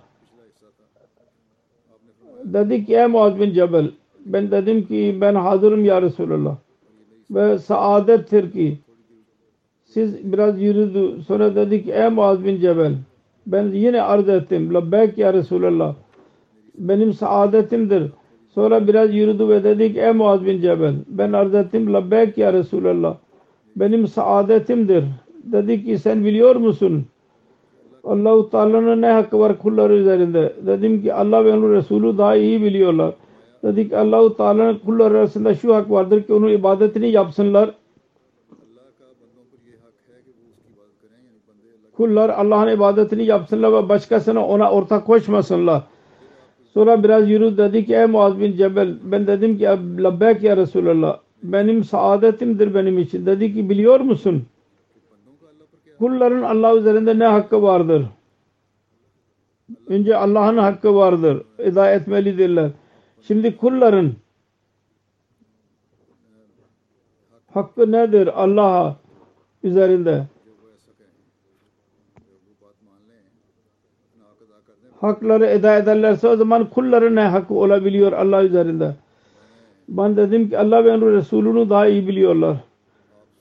[2.45, 3.91] dedi ki ey Muaz bin Cebel
[4.27, 6.57] ben dedim ki ben hazırım ya Resulullah
[7.31, 8.79] ve saadettir ki
[9.85, 12.93] siz biraz yürüdü sonra dedi ki ey Muaz bin Cebel
[13.47, 15.95] ben yine arz ettim labbek ya Resulullah
[16.79, 18.03] benim saadetimdir
[18.55, 22.53] sonra biraz yürüdü ve dedi ki ey Muaz bin Cebel ben arz ettim labbek ya
[22.53, 23.17] Resulullah
[23.77, 25.05] benim saadetimdir.
[25.45, 27.07] Dedi ki sen biliyor musun?
[28.05, 30.53] Allahu Teala'nın ne hakkı var kulları üzerinde?
[30.67, 33.15] Dedim ki Allah ve onun Resulü daha iyi biliyorlar.
[33.63, 37.75] Dedi ki Allahu Teala'nın kulları arasında şu hak vardır ki onun ibadetini yapsınlar.
[41.97, 45.83] Kullar Allah'ın ibadetini yapsınlar ve başkasına ona ortak koşmasınlar.
[46.75, 49.65] Sonra biraz yürü dedi ki ey Muaz bin Cebel ben dedim ki
[49.99, 53.27] labbek ya Resulallah benim saadetimdir benim için.
[53.27, 54.47] Dedi ki biliyor musun?
[55.99, 58.07] Kulların Allah üzerinde ne hakkı vardır?
[59.87, 61.43] Önce Allah'ın hakkı vardır.
[61.59, 62.71] Eda etmelidirler.
[63.23, 64.13] Şimdi kulların
[67.55, 68.97] hakkı nedir Allah'a
[69.63, 70.27] üzerinde?
[75.01, 78.95] Hakları eda ederlerse o zaman kulların ne hakkı olabiliyor Allah üzerinde?
[79.89, 82.57] Ben dedim ki Allah ve onun Resulünü daha iyi biliyorlar.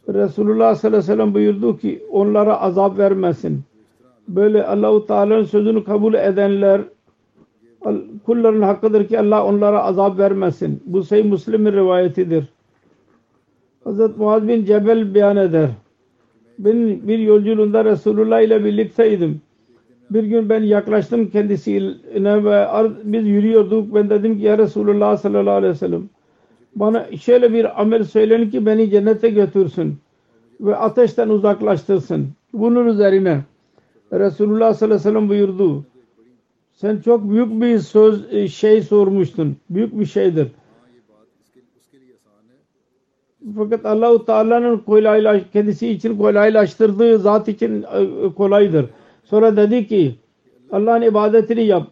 [0.08, 3.62] Resulullah sallallahu aleyhi ve sellem buyurdu ki onlara azap vermesin.
[4.28, 6.82] Böyle Allahu Teala'nın sözünü kabul edenler
[8.26, 10.84] kulların hakkıdır ki Allah onlara azap vermesin.
[10.86, 12.46] Bu Sahih Müslim'in rivayetidir.
[13.84, 15.70] Hazret Muaz bin Cebel beyan eder.
[16.60, 19.42] Ben bir yolculuğunda Resulullah ile birlikteydim.
[20.10, 22.68] Bir gün ben yaklaştım kendisine ve
[23.04, 23.96] biz yürüyorduk.
[23.96, 26.10] Ben dedim ki ya Resulullah sallallahu aleyhi ve sellem
[26.76, 29.98] bana şöyle bir amel söyleyin ki beni cennete götürsün
[30.62, 32.28] ve ateşten uzaklaştırsın.
[32.54, 33.42] Bunun üzerine
[34.14, 35.86] Resulullah sallallahu aleyhi ve sellem buyurdu.
[36.74, 39.58] Sen çok büyük bir söz e, şey sormuştun.
[39.70, 40.48] Büyük bir şeydir.
[43.56, 48.86] Fakat Allahu Teala'nın kolaylaş kendisi için kolaylaştırdığı zat için e, kolaydır.
[49.30, 50.16] Sonra dedi ki
[50.72, 51.88] Allah'ın ibadetini yap.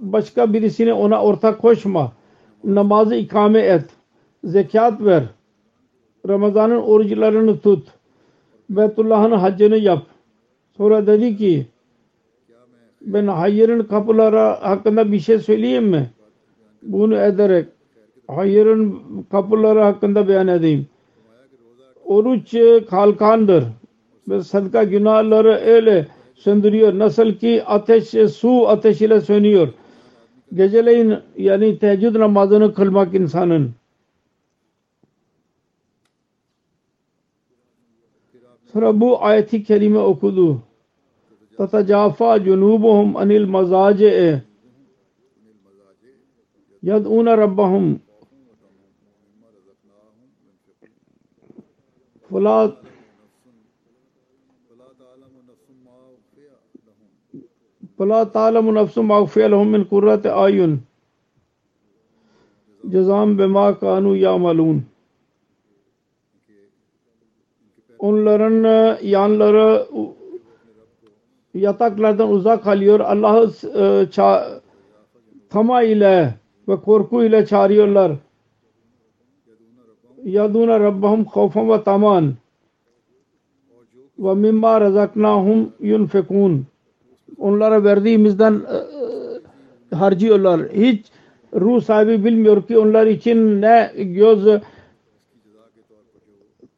[0.00, 2.12] Başka birisini ona ortak koşma
[2.64, 3.84] namazı ikame et.
[4.44, 5.22] Zekat ver.
[6.28, 7.88] Ramazan'ın oruçlarını tut.
[8.70, 10.02] Beytullah'ın haccını yap.
[10.76, 11.66] Sonra dedi ki
[13.00, 16.10] ben hayırın kapıları hakkında bir şey söyleyeyim mi?
[16.82, 17.66] Bunu ederek
[18.28, 20.86] hayırın kapıları hakkında beyan edeyim.
[22.04, 22.56] Oruç
[22.90, 23.64] kalkandır.
[24.28, 26.99] Ve sadaka günahları öyle söndürüyor.
[26.99, 29.73] Nasıl ki ateş su ateşiyle sönüyor
[30.53, 33.71] geceleyin yani teheccüd namazını kılmak insanın
[38.73, 40.61] sonra bu ayeti kerime okudu
[41.57, 44.43] tatacafa cunubuhum anil mazace
[46.83, 47.99] yad'una rabbahum
[52.31, 52.75] فلا
[58.02, 60.72] فَلَا تَعْلَمُ نَفْسُ مَغْفِيَ لَهُمْ مِنْ قُرَّةِ اَيُّنْ
[62.90, 64.82] cezam bema kanu yamalun.
[67.98, 69.86] Onların e, yanları
[71.54, 73.00] yataklardan uzak kalıyor.
[73.00, 74.06] Allah'ı e,
[75.50, 76.34] tama ile
[76.68, 78.12] ve korku ile çağırıyorlar.
[80.24, 82.34] Yaduna Rabbahum khawfan ve taman
[84.18, 86.71] ve mimma razaknahum yunfikun.
[87.38, 90.60] Onlara verdiğimizden e, e, harcıyorlar.
[90.72, 91.06] Hiç
[91.54, 94.46] ruh sahibi bilmiyor ki onlar için ne göz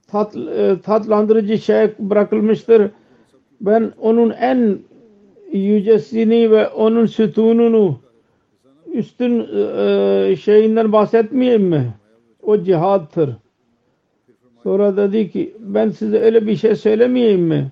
[0.06, 2.90] tat, e, tatlandırıcı şey bırakılmıştır.
[3.60, 4.78] Ben onun en
[5.52, 7.98] yücesini ve onun sütununu
[8.92, 11.94] üstün e, şeyinden bahsetmeyeyim mi?
[12.42, 13.30] O cihattır.
[14.62, 17.70] Sonra dedi ki ben size öyle bir şey söylemeyeyim mi?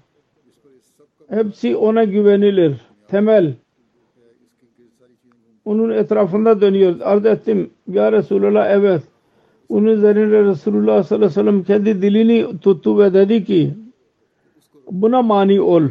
[1.33, 2.77] Hepsi ona güvenilir.
[3.09, 3.55] Temel.
[5.65, 7.01] Onun etrafında dönüyor.
[7.01, 7.71] Arz ettim.
[7.89, 9.03] Ya Resulallah evet.
[9.69, 13.75] Onun üzerine Resulullah sallallahu aleyhi ve sellem kendi dilini tuttu ve dedi ki
[14.91, 15.83] buna mani ol.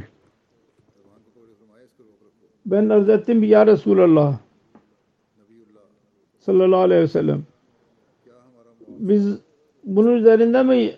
[2.65, 4.37] Ben arz ettim ya Resulallah
[6.39, 7.43] sallallahu aleyhi ve sellem
[8.87, 9.39] biz
[9.83, 10.91] bunun üzerinde mi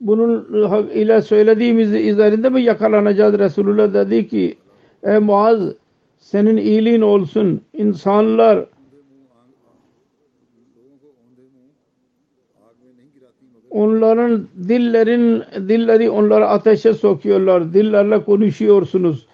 [0.00, 4.56] bunun hak ile söylediğimiz üzerinde mi yakalanacağız Resulullah dedi ki
[5.02, 5.60] ey Muaz
[6.18, 8.66] senin iyiliğin olsun insanlar
[13.70, 19.26] onların dillerin dilleri onları ateşe sokuyorlar dillerle konuşuyorsunuz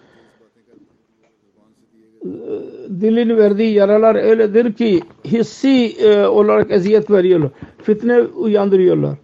[3.01, 7.51] dilin verdiği yaralar öyledir ki hissi e, olarak eziyet veriyorlar.
[7.83, 9.17] Fitne uyandırıyorlar.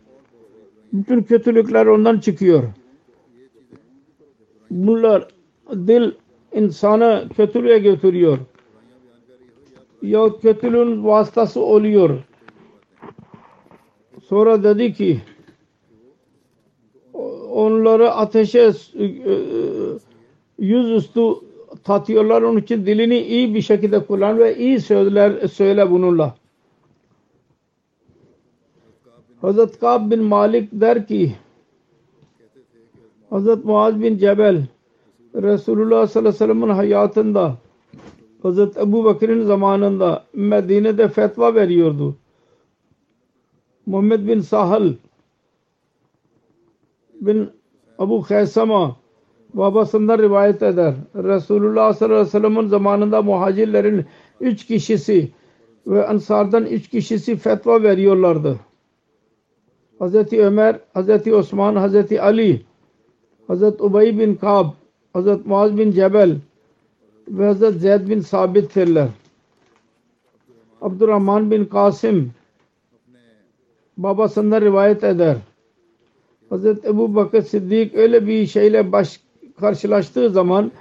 [0.92, 2.62] Bütün kötülükler ondan çıkıyor.
[4.70, 5.28] Bunlar
[5.70, 6.10] dil
[6.52, 8.38] insanı kötülüğe götürüyor.
[10.02, 12.18] Ya kötülüğün vasıtası oluyor.
[14.28, 15.20] Sonra dedi ki
[17.50, 19.34] onları ateşe e, e,
[20.58, 21.20] yüzüstü
[21.84, 22.42] tatıyorlar.
[22.42, 26.34] Onun için dilini iyi bir şekilde kullan ve iyi sözler söyle bununla.
[29.42, 31.36] Hazret Kab bin Malik der ki
[33.30, 34.66] Hazret Muaz bin Cebel
[35.34, 37.54] Resulullah sallallahu aleyhi ve sellem'in hayatında
[38.42, 42.16] Hazret Ebu Bakır'ın zamanında Medine'de fetva veriyordu.
[43.86, 44.92] Muhammed bin Sahal
[47.14, 47.50] bin
[47.98, 48.96] Abu Khaysama
[49.54, 50.94] babasından rivayet eder.
[51.14, 54.06] Resulullah sallallahu aleyhi ve sellem'in zamanında muhacirlerin
[54.40, 55.30] üç kişisi
[55.86, 58.56] ve ansardan üç kişisi fetva veriyorlardı.
[60.02, 62.62] Hazreti Ömer, Hazreti Osman, Hazreti Ali,
[63.46, 64.66] Hazreti Ubey bin Kab,
[65.12, 66.36] Hazreti Muaz bin Cebel
[67.28, 69.08] ve Hazreti Zeyd bin Sabit'tirler.
[70.80, 72.30] Abdurrahman bin Kasim
[73.96, 75.36] babasından rivayet eder.
[76.50, 79.20] Hazreti Ebu Bakır Siddik öyle bir şeyle baş
[79.60, 80.72] karşılaştığı zaman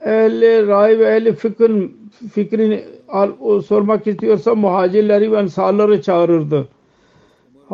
[0.00, 6.68] ehli ray ve ehli fikrin fikrini al, sormak istiyorsa muhacirleri ve ensarları çağırırdı.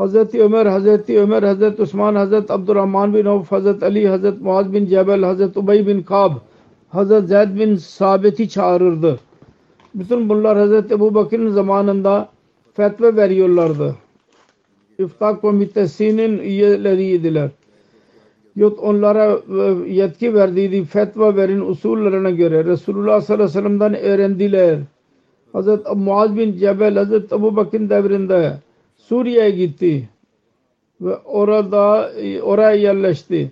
[0.00, 4.86] Hazreti Ömer, Hazreti Ömer, Hazreti Osman, Hazreti Abdurrahman bin Avf, Hazreti Ali, Hazreti Muaz bin
[4.86, 6.32] Cebel, Hazreti Ubey bin Kab,
[6.88, 9.20] Hazreti Zeyd bin Sabit'i çağırırdı.
[9.94, 12.28] Bütün bunlar Hazreti Ebu Bakır'ın zamanında
[12.74, 13.96] fetva veriyorlardı.
[14.98, 17.50] İftar komitesinin üyeleriydiler.
[18.56, 19.38] Yahut onlara
[19.86, 24.78] yetki verdiydi fetva verin usullerine göre Resulullah sallallahu aleyhi ve sellem'den öğrendiler.
[25.52, 28.52] Hazreti Muaz bin Cebel Hazreti Ebu Bakır'ın devrinde
[29.10, 30.08] Suriye'ye gitti
[31.00, 33.50] ve orada oraya yerleşti.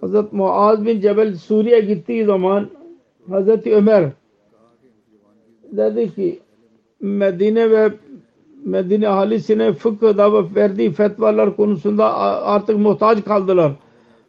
[0.00, 2.70] Hazreti Muaz bin Cebel Suriye'ye gittiği zaman
[3.30, 4.10] Hazreti Ömer
[5.72, 6.40] dedi ki
[7.00, 7.92] Medine ve
[8.64, 13.72] Medine ahalisine fıkıhda verdiği fetvalar konusunda artık muhtaç kaldılar.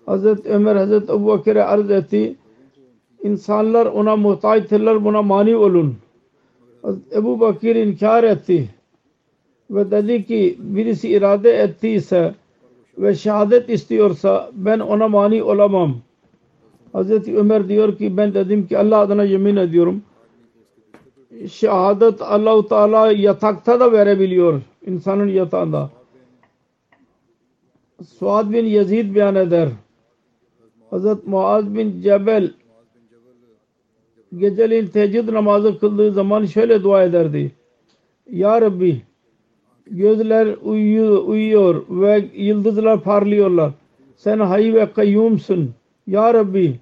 [0.06, 2.36] Hazreti Ömer Hazreti Ebu Bakır'a arz etti.
[3.24, 5.96] İnsanlar ona muhtaçtırlar buna mani olun.
[6.82, 8.77] Hazreti Ebu Bakır inkar etti.
[9.70, 12.34] Ve dedi ki birisi irade ettiyse
[12.98, 15.98] ve şehadet istiyorsa ben ona mani olamam.
[16.94, 20.04] Hazreti Ömer diyor ki ben dedim ki Allah adına yemin ediyorum.
[21.52, 24.62] Şehadet Allahu Teala yatakta da verebiliyor.
[24.86, 25.90] insanın yatağında.
[28.18, 29.70] Suad bin Yazid beyan eder.
[30.90, 32.54] Hazret Muaz bin Cebel
[34.38, 37.52] geceleyin teheccüd namazı kıldığı zaman şöyle dua ederdi.
[38.32, 39.02] Ya Rabbi
[39.92, 43.72] gözler uyuyor, uyuyor ve yıldızlar parlıyorlar.
[44.16, 45.74] Sen hayy ve kayyumsun.
[46.08, 46.80] Ya Rabbi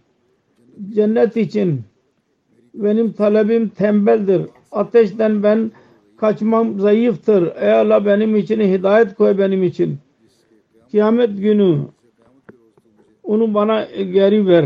[0.89, 1.81] cennet için
[2.73, 4.41] benim talebim tembeldir.
[4.71, 5.71] Ateşten ben
[6.17, 7.55] kaçmam zayıftır.
[7.55, 9.97] Ey Allah benim için hidayet koy benim için.
[10.91, 11.79] Kıyamet günü
[13.23, 14.65] onu bana geri ver.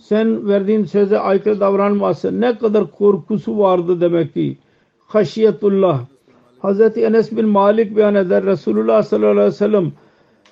[0.00, 2.40] Sen verdiğin söze aykırı davranmasın.
[2.40, 4.58] Ne kadar korkusu vardı demek ki.
[4.98, 6.11] Haşiyetullah.
[6.62, 8.44] Hazreti Enes bin Malik beyan eder.
[8.44, 9.92] Resulullah sallallahu aleyhi ve sellem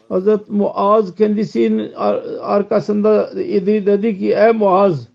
[0.08, 1.92] Hazreti Muaz kendisinin
[2.40, 3.86] arkasında idi.
[3.86, 5.08] Dedi ki ey Muaz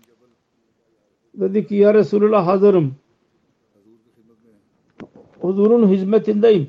[1.34, 2.94] dedi ki ya Resulullah hazırım.
[5.40, 6.68] Huzurun hizmetindeyim.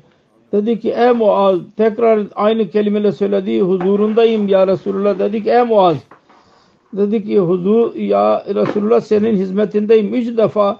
[0.52, 3.60] Dedi ki ey Muaz tekrar aynı kelimeyle söyledi.
[3.60, 5.18] Huzurundayım ya Resulullah.
[5.18, 5.96] Dedi ki ey Muaz
[6.92, 10.14] dedi ki huzur ya Resulullah senin hizmetindeyim.
[10.14, 10.78] Üç defa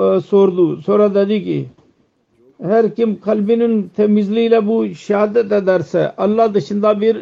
[0.00, 0.82] e, sordu.
[0.82, 1.66] Sonra dedi ki
[2.62, 7.16] her kim kalbinin temizliğiyle bu şehadet ederse Allah dışında bir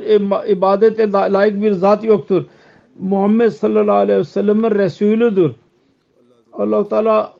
[0.49, 2.45] ibadete layık bir zat yoktur.
[2.99, 5.53] Muhammed sallallahu aleyhi ve sellem'in Resulüdür.
[6.53, 7.33] allah Teala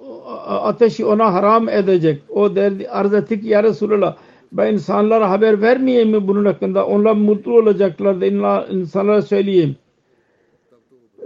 [0.47, 2.23] ateşi ona haram edecek.
[2.29, 4.17] O derdi arz etti ki ya Resulallah
[4.53, 6.87] ben insanlara haber vermeyeyim mi bunun hakkında?
[6.87, 8.27] Onlar mutlu olacaklar da
[8.71, 9.77] insanlara söyleyeyim.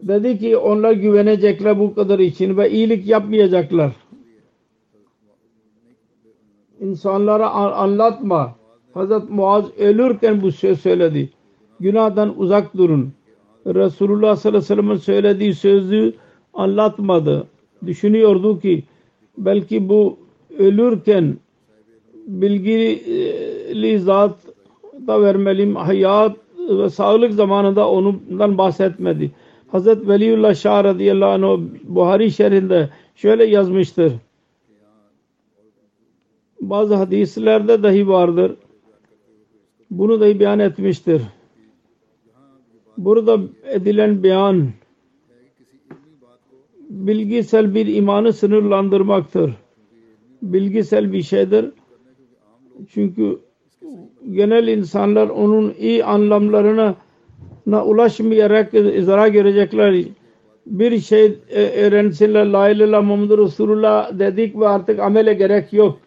[0.02, 3.92] Dedi ki onlar güvenecekler bu kadar için ve iyilik yapmayacaklar
[6.80, 8.54] insanlara anlatma.
[8.94, 11.30] Hazret Muaz ölürken bu söz söyledi.
[11.80, 13.12] Günahdan uzak durun.
[13.66, 16.12] Resulullah sallallahu aleyhi ve sellem'in söylediği sözü
[16.54, 17.46] anlatmadı.
[17.86, 18.84] Düşünüyordu ki
[19.38, 20.16] belki bu
[20.58, 21.36] ölürken
[22.26, 24.36] bilgili zat
[25.06, 25.76] da vermeliyim.
[25.76, 26.36] Hayat
[26.70, 29.30] ve sağlık zamanında ondan bahsetmedi.
[29.68, 34.12] Hazret Veliullah Şah radıyallahu anh Buhari şerhinde şöyle yazmıştır
[36.60, 38.56] bazı hadislerde dahi vardır.
[39.90, 41.22] Bunu dahi beyan etmiştir.
[42.98, 44.68] Burada edilen beyan
[46.90, 49.52] bilgisel bir imanı sınırlandırmaktır.
[50.42, 51.70] Bilgisel bir şeydir.
[52.88, 53.38] Çünkü
[54.30, 56.94] genel insanlar onun iyi anlamlarına
[57.66, 60.04] ulaşmayarak zarar görecekler.
[60.66, 65.98] Bir şey öğrensinler la ilahe Muhammed Resulullah dedik ve artık amele gerek yok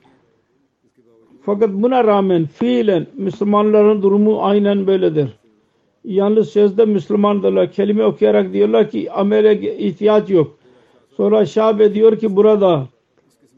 [1.41, 5.29] fakat buna rağmen fiilen Müslümanların durumu aynen böyledir.
[6.05, 7.71] Yalnız sözde Müslümandırlar.
[7.71, 10.57] Kelime okuyarak diyorlar ki amele ihtiyaç yok.
[11.17, 12.87] Sonra Şabe diyor ki burada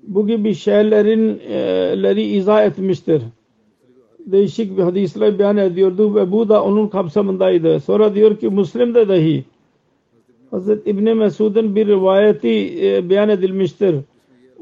[0.08, 3.22] bu gibi şeylerin e, izah etmiştir.
[4.26, 7.80] Değişik bir hadisler beyan ediyordu ve bu da onun kapsamındaydı.
[7.80, 9.44] Sonra diyor ki Müslim'de dahi
[10.52, 13.96] Hazreti İbni Mesud'un bir rivayeti e, beyan edilmiştir.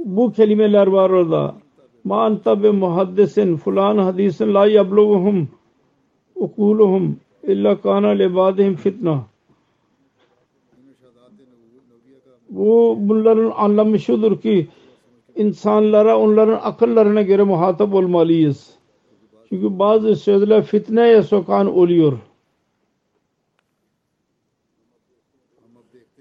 [0.05, 1.55] Bu kelimeler var orada
[2.04, 5.47] ma anta bi muhaddisin fulan hadisin la yabluğuhum
[6.36, 9.24] ukuluhum illa kana libadihim fitna
[12.52, 14.68] bu bunların anlamı şudur ki
[15.36, 18.70] insanlara onların akıllarına göre muhatap olmalıyız.
[19.49, 22.18] Çünkü bazı sözler fitneye sokan oluyor.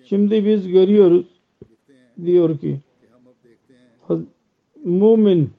[0.04, 1.26] Şimdi biz görüyoruz
[2.24, 2.78] diyor ki
[4.84, 5.50] mümin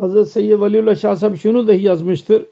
[0.00, 2.46] Hazreti Seyyid Valiullah Şah Sahib şunu dahi yazmıştır.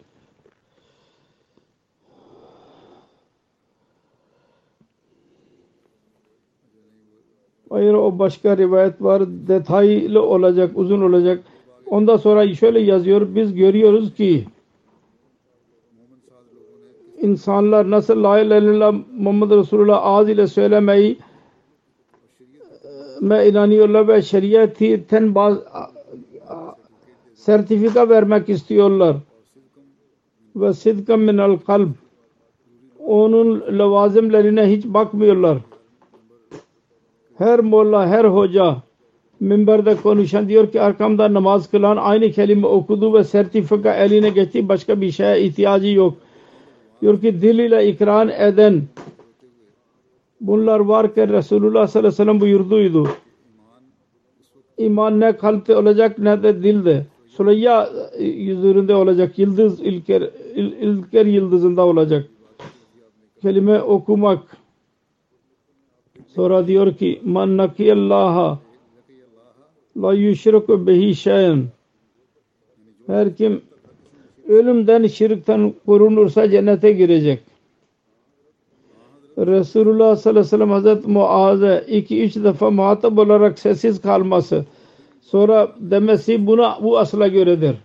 [7.70, 9.22] Hayır o başka rivayet var.
[9.26, 11.42] Detaylı olacak, uzun olacak.
[11.86, 13.34] Ondan sonra şöyle yazıyor.
[13.34, 14.44] Biz görüyoruz ki
[17.20, 21.18] insanlar nasıl la ilahe illallah Muhammed Resulullah ağız ile söylemeyi
[23.20, 25.64] me inanıyorlar ve şeriatten bazı
[27.38, 29.16] sertifika vermek istiyorlar.
[30.56, 31.88] Ve sidkan minel kalb
[33.06, 35.58] onun levazimlerine hiç bakmıyorlar.
[37.38, 38.76] Her molla, her hoca
[39.40, 44.68] minberde konuşan diyor ki arkamda namaz kılan aynı kelime okudu ve sertifika eline geçti.
[44.68, 46.14] Başka bir şeye ihtiyacı yok.
[47.02, 48.82] Diyor ki dil ile ikran eden
[50.40, 53.08] bunlar varken Resulullah sallallahu aleyhi ve sellem buyurduydu.
[54.78, 57.06] İman ne kalpte olacak ne de dilde.
[57.38, 59.38] Süreyya e, yüzünde olacak.
[59.38, 60.22] Yıldız İlker,
[60.54, 62.28] İl, İlker yıldızında olacak.
[63.42, 64.56] Kelime okumak.
[66.34, 68.58] Sonra diyor ki man nakiyallaha
[69.96, 71.64] la yüşriku bihi şeyen
[73.06, 73.60] her kim
[74.48, 77.42] ölümden şirkten korunursa cennete girecek.
[79.38, 84.64] Resulullah sallallahu aleyhi ve sellem Hazreti Muaz'e iki üç defa muhatap olarak sessiz kalması
[85.30, 87.76] Sonra demesi buna bu asla göredir.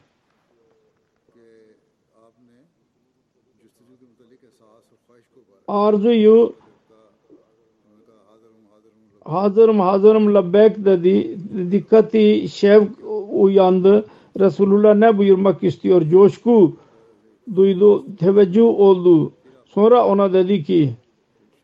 [5.68, 6.54] Arzuyu
[9.26, 11.38] hazırım hazırım labbek dedi.
[11.72, 12.90] Dikkati şevk
[13.32, 14.06] uyandı.
[14.40, 16.02] Resulullah ne buyurmak istiyor?
[16.02, 16.76] Coşku
[17.56, 19.32] duydu, teveccüh oldu.
[19.66, 20.94] Sonra ona dedi ki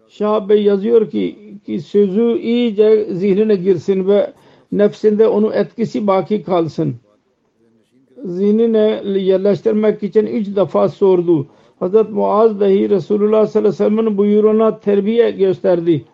[0.09, 4.33] Şah Bey yazıyor ki, ki sözü iyice zihnine girsin ve
[4.71, 6.95] nefsinde onun etkisi baki kalsın.
[8.23, 11.47] Zihnine yerleştirmek için üç defa sordu.
[11.79, 16.05] Hazret Muaz dahi Resulullah sallallahu aleyhi ve sellem'in buyruğuna terbiye gösterdi.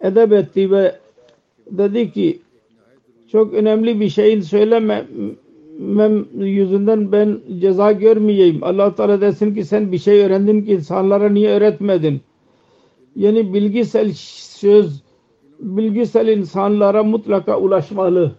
[0.00, 0.96] Edep etti ve
[1.70, 2.38] dedi ki
[3.32, 5.06] çok önemli bir şeyin söyleme
[5.78, 8.64] mem yüzünden ben ceza görmeyeyim.
[8.64, 12.20] allah Teala desin ki sen bir şey öğrendin ki insanlara niye öğretmedin?
[13.16, 15.01] Yani bilgisel söz
[15.62, 18.32] bilgisel insanlara mutlaka ulaşmalı.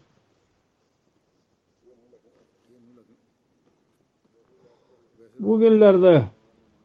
[5.39, 6.23] Bugünlerde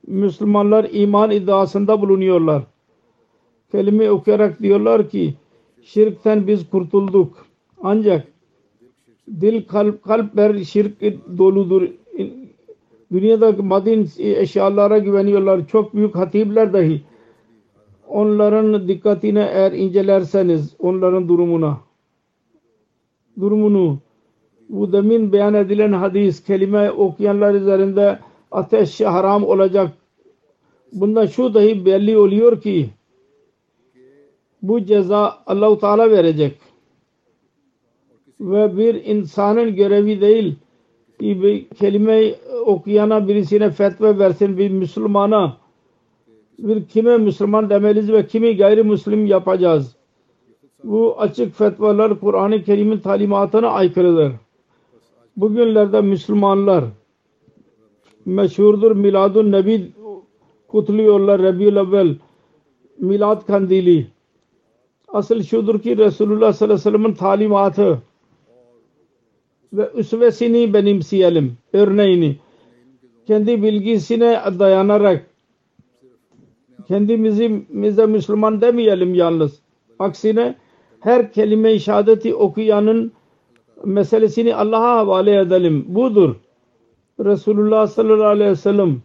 [0.07, 2.63] Müslümanlar iman iddiasında bulunuyorlar.
[3.73, 5.35] Kelime okuyarak diyorlar ki
[5.83, 7.47] şirkten biz kurtulduk.
[7.83, 8.29] Ancak
[9.41, 11.01] dil kalp kalpler şirk
[11.39, 11.89] doludur.
[13.13, 15.67] Dünyadaki madin eşyalara güveniyorlar.
[15.67, 17.03] Çok büyük hatipler dahi.
[18.09, 21.79] Onların dikkatine eğer incelerseniz onların durumuna
[23.41, 23.99] durumunu
[24.69, 28.19] bu demin beyan edilen hadis kelime okuyanlar üzerinde
[28.51, 29.93] ateş haram olacak.
[30.93, 32.89] Bunda şu dahi belli oluyor ki
[34.63, 36.59] bu ceza Allahu Teala verecek.
[38.41, 40.55] Ve bir insanın görevi değil
[41.21, 42.35] ki bir kelime
[42.67, 45.57] okuyana birisine fetva versin bir Müslümana
[46.59, 49.97] bir kime Müslüman demeliyiz ve kimi gayrimüslim yapacağız.
[50.85, 54.33] Bu açık fetvalar Kur'an-ı Kerim'in talimatına aykırıdır.
[55.37, 56.85] Bugünlerde Müslümanlar
[58.27, 59.93] meşhurdur Miladun Nebi
[60.69, 62.17] kutluyorlar Rabiul Evvel
[62.99, 64.07] Milad Kandili.
[65.09, 68.03] Asıl şudur ki Resulullah sallallahu aleyhi ve sellem'in talimatı
[69.73, 71.57] ve üsvesini benimseyelim.
[71.73, 72.37] Örneğini
[73.27, 75.28] kendi bilgisine dayanarak
[76.89, 79.59] kendimizi bize Müslüman demeyelim yalnız.
[79.99, 80.55] Aksine
[81.01, 83.13] her kelime-i şehadeti okuyanın
[83.85, 85.85] meselesini Allah'a havale edelim.
[85.89, 86.35] Budur.
[87.25, 89.01] Resulullah sallallahu aleyhi ve sellem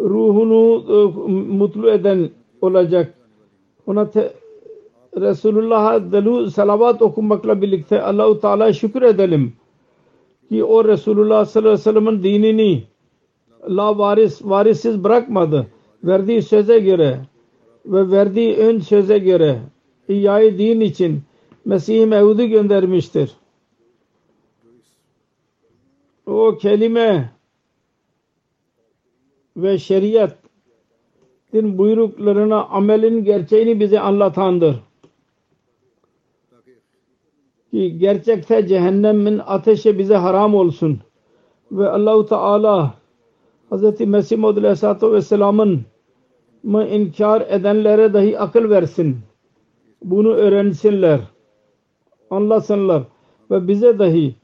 [0.00, 3.14] ruhunu e, mutlu eden olacak.
[3.86, 4.32] Ona te,
[5.16, 9.52] Resulullah'a delu salavat okumakla birlikte Allahu Teala şükür edelim
[10.48, 12.84] ki o Resulullah sallallahu aleyhi ve sellem'in dinini
[13.68, 15.66] la varis varissiz bırakmadı.
[16.04, 17.20] Verdiği söze göre
[17.86, 19.60] ve verdiği ön söze göre
[20.08, 21.22] İhyai din için
[21.64, 23.32] Mesih-i Mevud'u göndermiştir.
[26.26, 27.32] O kelime
[29.56, 30.38] ve şeriat
[31.52, 34.76] din buyruklarına amelin gerçeğini bize anlatandır.
[37.70, 41.00] Ki gerçekte cehennemin ateşi bize haram olsun.
[41.72, 42.94] Ve Allahu Teala
[43.70, 44.00] Hz.
[44.00, 45.84] Mesih Maud Aleyhisselatü Vesselam'ın
[46.62, 49.18] mı inkar edenlere dahi akıl versin.
[50.04, 51.20] Bunu öğrensinler.
[52.30, 53.02] Anlasınlar.
[53.50, 54.34] Ve bize dahi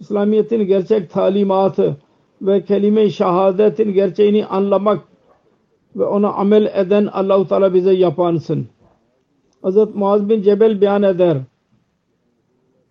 [0.00, 1.96] İslamiyet'in gerçek talimatı
[2.42, 5.00] ve kelime-i şehadetin gerçeğini anlamak
[5.96, 8.66] ve ona amel eden Allahu Teala bize yapansın.
[9.64, 9.76] Hz.
[9.94, 11.38] Muaz bin Cebel beyan eder.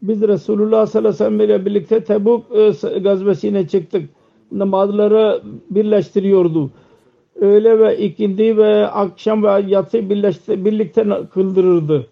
[0.02, 4.10] Biz Resulullah sallallahu aleyhi ve sellem ile birlikte Tebuk e, gazvesine çıktık.
[4.52, 6.72] Namazları birleştiriyordu.
[7.42, 12.08] Öğle ve ikindi ve akşam ve yatsı birleşti, birlikte kıldırırdı.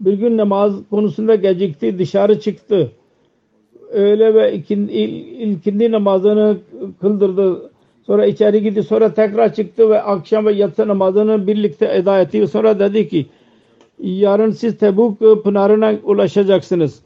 [0.00, 2.92] Bir gün namaz konusunda gecikti, dışarı çıktı.
[3.90, 6.58] Öğle ve ikindi, ilkindi namazını
[7.00, 7.70] kıldırdı.
[8.06, 12.46] Sonra içeri gitti, sonra tekrar çıktı ve akşam ve yatsı namazını birlikte eda etti.
[12.46, 13.26] Sonra dedi ki,
[13.98, 17.02] yarın siz Tebuk pınarına ulaşacaksınız.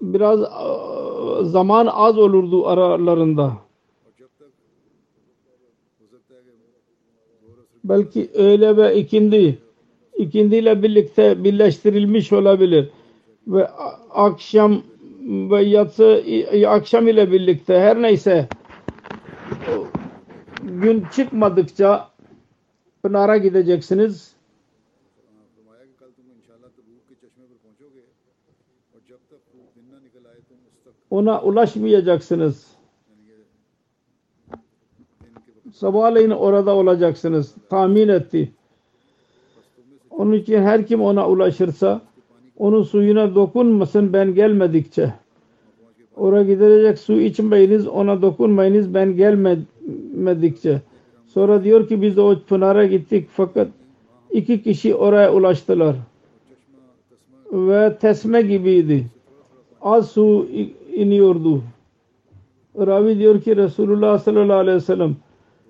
[0.00, 0.40] Biraz
[1.42, 3.52] zaman az olurdu aralarında.
[7.84, 9.58] Belki öğle ve ikindi
[10.16, 12.90] ikindiyle birlikte birleştirilmiş olabilir.
[13.46, 13.68] Ve
[14.10, 14.82] akşam
[15.26, 16.24] ve yatsı
[16.66, 18.48] akşam ile birlikte her neyse
[20.62, 22.08] gün çıkmadıkça
[23.02, 24.35] Pınar'a gideceksiniz.
[31.10, 32.66] Ona ulaşmayacaksınız.
[35.74, 37.54] Sabahleyin orada olacaksınız.
[37.70, 38.52] Tahmin etti.
[40.10, 42.00] Onun için her kim ona ulaşırsa
[42.56, 45.14] onun suyuna dokunmasın ben gelmedikçe.
[46.16, 50.80] Oraya gidilecek su içmeyiniz ona dokunmayınız ben gelmedikçe.
[51.26, 53.68] Sonra diyor ki biz de o pınara gittik fakat
[54.30, 55.96] iki kişi oraya ulaştılar.
[57.52, 59.06] Ve tesme gibiydi.
[59.82, 60.48] Az su
[60.96, 61.62] iniyordu.
[62.78, 65.16] Ravi diyor ki Resulullah sallallahu aleyhi ve sellem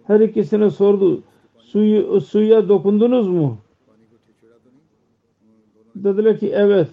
[0.06, 1.22] her ikisine sordu.
[1.58, 3.58] Suyu, suya dokundunuz mu?
[5.94, 6.88] Dediler ki evet.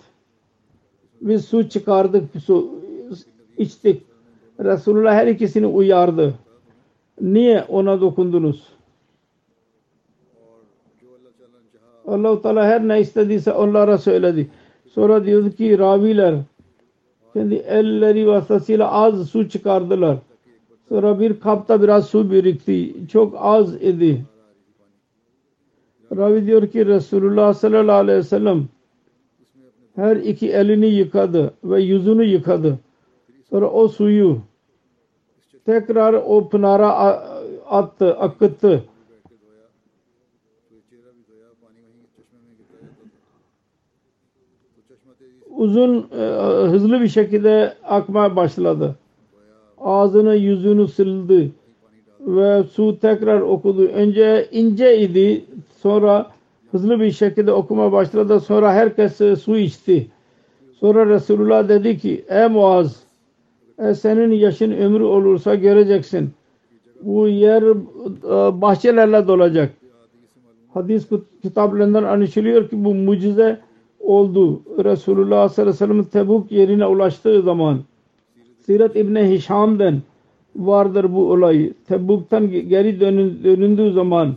[1.22, 2.72] Biz su çıkardık, su
[3.58, 4.02] içtik.
[4.60, 6.34] Resulullah her ikisini uyardı.
[7.22, 8.68] Niye ona dokundunuz?
[12.08, 14.50] Allah-u Teala her ne istediyse onlara söyledi.
[14.88, 16.36] Sonra diyordu ki raviler
[17.34, 20.18] kendi elleri vasıtasıyla az su çıkardılar.
[20.90, 23.08] Sonra bir kapta biraz su birikti.
[23.08, 24.26] Çok az idi.
[26.18, 28.68] Ravi diyor ki Resulullah sallallahu aleyhi ve sellem
[29.96, 32.80] her iki elini yıkadı ve yüzünü yıkadı.
[33.50, 34.38] Sonra o suyu
[35.66, 36.92] tekrar o pınara
[37.70, 38.84] attı, akıttı.
[45.64, 46.24] Uzun e,
[46.72, 48.96] hızlı bir şekilde akmaya başladı.
[49.78, 51.52] Ağzını yüzünü sildi
[52.20, 53.88] ve su tekrar okudu.
[53.88, 55.46] Önce ince idi.
[55.82, 56.32] Sonra
[56.72, 58.40] hızlı bir şekilde okuma başladı.
[58.40, 60.08] Sonra herkes su içti.
[60.80, 63.04] Sonra Resulullah dedi ki ey Muaz
[63.80, 66.30] e, senin yaşın ömrü olursa göreceksin.
[67.02, 69.74] Bu yer e, bahçelerle dolacak.
[70.74, 71.08] Hadis
[71.42, 73.60] kitaplarından anlaşılıyor ki bu mucize
[74.04, 74.62] oldu.
[74.84, 77.80] Resulullah sallallahu aleyhi ve sellem Tebuk yerine ulaştığı zaman
[78.66, 80.02] Sirat İbni Hişam'dan
[80.56, 81.74] vardır bu olay.
[81.88, 84.36] Tebuk'tan geri dönüldüğü zaman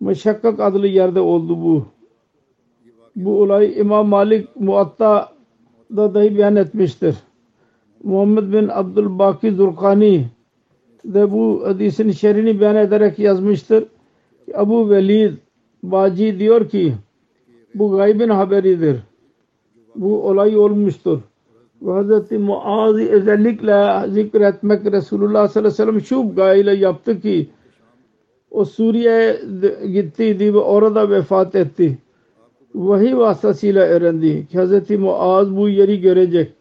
[0.00, 1.86] Meşakkak adlı yerde oldu bu.
[3.16, 7.16] Bu olay İmam Malik Muatta'da dahi beyan etmiştir.
[8.04, 10.26] Muhammed bin Abdülbaki Zurkani
[11.04, 13.84] de bu hadisin şerini beyan ederek yazmıştır.
[14.54, 15.32] Abu Velid
[15.82, 16.94] Baci diyor ki
[17.74, 18.96] bu gaybin haberidir.
[19.94, 21.20] Bu olay olmuştur.
[21.82, 22.32] Ve Hz.
[22.32, 27.48] Muaz'ı özellikle zikretmek Resulullah sallallahu aleyhi ve sellem şu gayle yaptı ki
[28.50, 29.40] o Suriye'ye
[29.86, 31.98] gittiydi ve orada vefat etti.
[32.74, 34.90] Vahiy vasıtasıyla öğrendi Hz.
[34.90, 36.52] Muaz bu yeri görecek.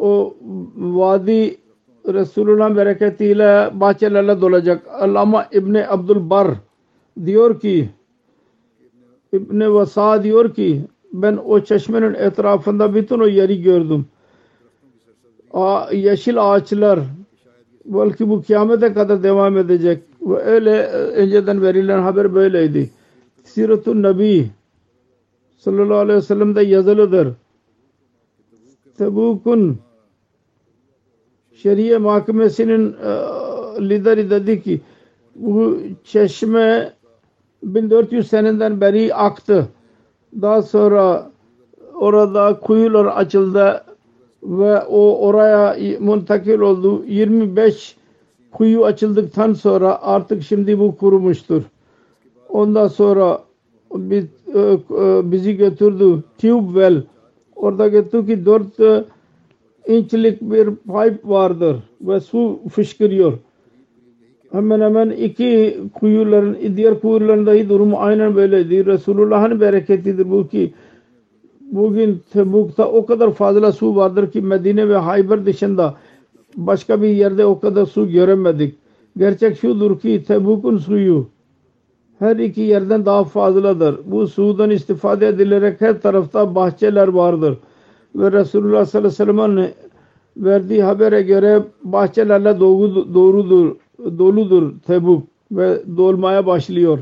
[0.00, 0.34] O
[0.76, 1.56] vadi
[2.08, 4.86] Resulullah'ın bereketiyle bahçelerle dolacak.
[5.00, 6.48] Allama İbni Abdülbar
[7.24, 7.88] diyor ki
[9.32, 14.06] İbni Vasa diyor ki ben o çeşmenin etrafında bütün o yeri gördüm.
[15.52, 17.00] A, yeşil ağaçlar
[17.84, 20.02] belki bu kıyamete kadar devam edecek.
[20.22, 22.90] Ve öyle önceden verilen haber böyleydi.
[23.44, 24.50] Siratun Nabi
[25.56, 27.28] sallallahu aleyhi ve sellem'de yazılıdır.
[28.98, 29.78] Tebuk'un
[31.52, 33.08] Şeriye Mahkemesi'nin e,
[33.88, 34.80] lideri dedi ki
[35.34, 36.92] bu çeşme
[37.62, 39.68] 1400 seneden beri aktı.
[40.42, 41.30] Daha sonra
[41.94, 43.84] orada kuyular açıldı
[44.42, 47.04] ve o oraya muntakil oldu.
[47.06, 47.96] 25
[48.52, 51.62] kuyu açıldıktan sonra artık şimdi bu kurumuştur.
[52.48, 53.42] Ondan sonra
[54.10, 54.76] e, e,
[55.32, 57.02] bizi götürdü tube well.
[57.56, 58.66] Orada götürdü ki 4
[59.86, 63.38] inçlik bir pipe vardır ve su fışkırıyor.
[64.52, 68.86] Hemen hemen iki kuyuların, diğer kuyuların dahi durumu aynen böyleydi.
[68.86, 70.74] Resulullah'ın bereketidir bu ki
[71.72, 75.94] bugün Tebuk'ta o kadar fazla su vardır ki Medine ve Hayber dışında
[76.56, 78.74] başka bir yerde o kadar su göremedik.
[79.16, 81.28] Gerçek şudur ki Tebuk'un suyu
[82.18, 84.00] her iki yerden daha fazladır.
[84.04, 87.58] Bu sudan istifade edilerek her tarafta bahçeler vardır.
[88.14, 89.70] Ve Resulullah sallallahu aleyhi ve sellem'in
[90.36, 96.98] verdiği habere göre bahçelerle doğru, doğrudur, doludur Tebuk ve dolmaya başlıyor.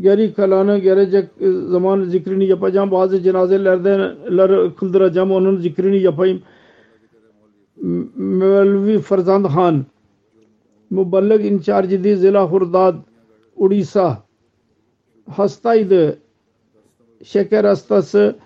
[0.00, 1.28] Geri kalanı gelecek
[1.68, 2.90] zaman zikrini yapacağım.
[2.90, 4.16] Bazı cenazelerden
[4.76, 5.32] kıldıracağım.
[5.32, 6.42] Onun zikrini yapayım.
[8.16, 9.86] Mevlevi Farzand Khan
[10.90, 12.94] Muballag incharge Zila Hurdad
[13.56, 14.22] Odisha
[15.30, 16.18] hastaydı.
[17.24, 18.36] Şeker hastası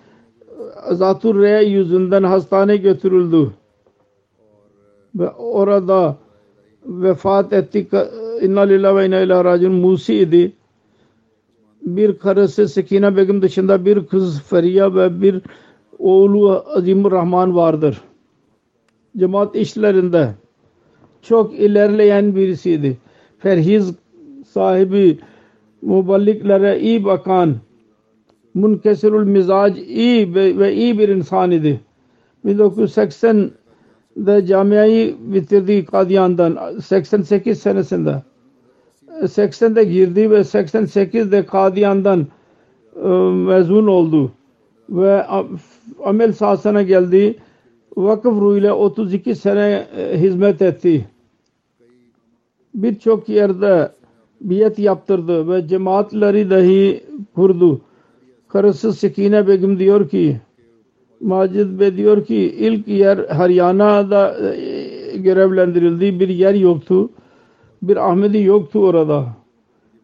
[0.91, 3.51] zatürre yüzünden hastaneye götürüldü.
[5.15, 6.17] Ve orada
[6.85, 7.87] vefat etti.
[8.41, 10.53] İnna lillahi ve inna ilahe raciun Musi idi.
[11.81, 15.41] Bir karısı Sekine Begim dışında bir kız Feriya ve bir
[15.99, 18.01] oğlu Azimur Rahman vardır.
[19.17, 20.33] Cemaat işlerinde
[21.21, 22.97] çok ilerleyen birisiydi.
[23.39, 23.93] Ferhiz
[24.47, 25.19] sahibi
[25.81, 27.55] muballiklere iyi bakan
[28.53, 31.81] Munkesirul Mizac iyi ve, ve iyi bir insan idi.
[34.17, 38.23] 1980'de camiayı bitirdi Kadiyan'dan 88 senesinde.
[39.21, 42.27] 80'de girdi ve 88'de Kadiyan'dan
[43.03, 43.07] e,
[43.47, 44.31] mezun oldu
[44.89, 45.25] ve
[46.03, 47.35] amel sahasına geldi.
[47.97, 51.05] Vakıf ruhuyla 32 sene e, hizmet etti.
[52.75, 53.91] Birçok yerde
[54.41, 57.03] biyet yaptırdı ve cemaatleri dahi
[57.35, 57.81] kurdu.
[58.47, 60.41] Karısı Sekine Begim diyor ki
[61.21, 66.19] Macid Bey diyor ki ilk yer Haryana'da e, görevlendirildi.
[66.19, 67.09] Bir yer yoktu.
[67.81, 69.25] Bir Ahmedi yoktu orada.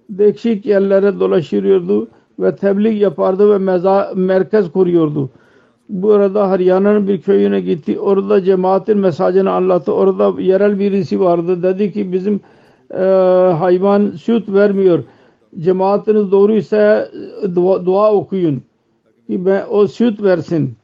[0.09, 2.07] Değişik yerlere dolaşıyordu
[2.39, 5.29] ve tebliğ yapardı ve meza, merkez kuruyordu.
[5.89, 7.99] Bu arada Haryana'nın bir köyüne gitti.
[7.99, 9.93] Orada cemaatin mesajını anlattı.
[9.93, 11.63] Orada yerel birisi vardı.
[11.63, 12.39] Dedi ki bizim
[12.93, 13.03] e,
[13.59, 15.03] hayvan süt vermiyor.
[15.59, 17.09] Cemaatiniz doğruysa
[17.55, 18.61] dua, dua okuyun.
[19.27, 20.77] Ki ben, o süt versin.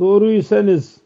[0.00, 1.00] Doğruysanız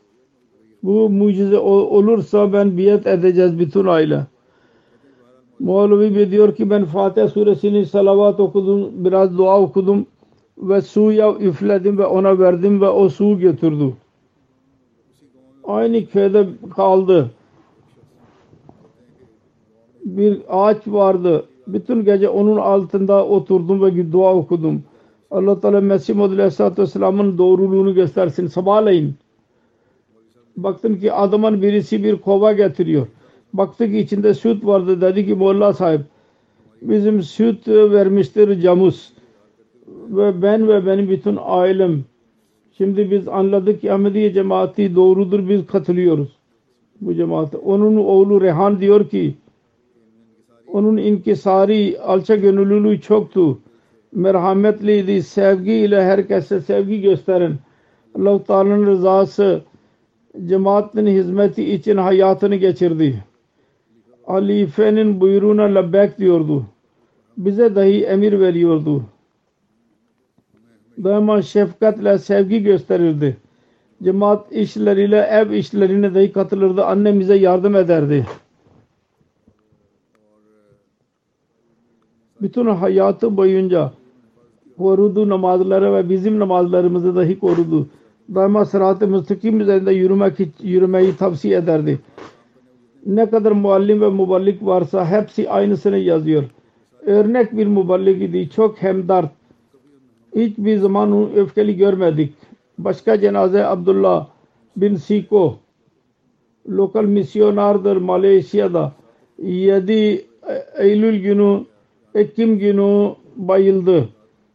[0.82, 4.26] bu mucize olursa ben biat edeceğiz bütün aile.
[5.60, 10.06] Mevlevi Bey diyor ki ben Fatiha suresini salavat okudum, biraz dua okudum
[10.58, 13.92] ve suya üfledim ve ona verdim ve o su götürdü.
[15.64, 17.30] Aynı köyde kaldı.
[20.04, 21.44] Bir ağaç vardı.
[21.66, 24.82] Bütün gece onun altında oturdum ve dua okudum.
[25.30, 28.46] Allah Teala Mesih Muhammed Aleyhisselatü Vesselam'ın doğruluğunu göstersin.
[28.46, 29.14] Sabahleyin
[30.56, 33.06] baktım ki adamın birisi bir kova getiriyor.
[33.52, 35.00] Baktı ki içinde süt vardı.
[35.00, 36.00] Dedi ki Molla sahip
[36.82, 39.10] bizim süt vermiştir camus
[39.88, 42.04] ve ben ve benim bütün ailem
[42.78, 46.28] şimdi biz anladık ki Ahmediye cemaati doğrudur biz katılıyoruz
[47.00, 47.56] bu cemaate.
[47.56, 49.34] Onun oğlu Rehan diyor ki
[50.72, 53.58] onun inkisari alça gönüllülüğü çoktu.
[54.12, 55.22] Merhametliydi.
[55.22, 57.58] Sevgiyle herkese sevgi gösteren.
[58.14, 59.62] Allah-u Teala'nın rızası
[60.46, 63.24] cemaatin hizmeti için hayatını geçirdi.
[64.26, 66.66] Halifenin buyruğuna labbek diyordu.
[67.36, 69.04] Bize dahi emir veriyordu.
[71.04, 73.36] Daima şefkatle sevgi gösterirdi.
[74.02, 76.84] Cemaat işleriyle ev işlerine dahi katılırdı.
[76.84, 78.26] Annemize yardım ederdi.
[82.42, 83.92] Bütün hayatı boyunca
[84.80, 87.88] korudu namazları ve bizim namazlarımızı dahi korudu.
[88.34, 91.98] Daima sırat-ı müstakim üzerinde yürümek, yürümeyi tavsiye ederdi.
[93.06, 96.44] Ne kadar muallim ve muballik varsa hepsi aynısını yazıyor.
[97.06, 98.50] Örnek bir muballik idi.
[98.50, 99.28] Çok hemdard.
[100.36, 102.32] Hiçbir zaman onu öfkeli görmedik.
[102.78, 104.26] Başka cenaze Abdullah
[104.76, 105.56] bin Siko
[106.68, 108.92] lokal misyonardır Malezya'da.
[109.38, 110.24] 7
[110.78, 111.64] Eylül günü
[112.14, 114.08] Ekim günü bayıldı.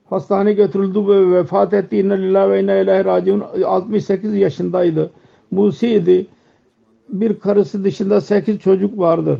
[0.05, 1.97] Hastane götürüldü ve vefat etti.
[1.97, 3.43] İnna lillahi ve inna ilahi raciun.
[3.65, 5.11] 68 yaşındaydı.
[5.51, 6.27] Musiydi.
[7.09, 9.39] Bir karısı dışında 8 çocuk vardır.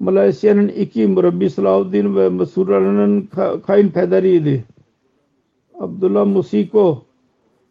[0.00, 3.28] Malezya'nın iki mürabbi Salahuddin ve Mesura'nın
[3.66, 4.64] kayınpederiydi.
[5.80, 7.02] Abdullah Musiko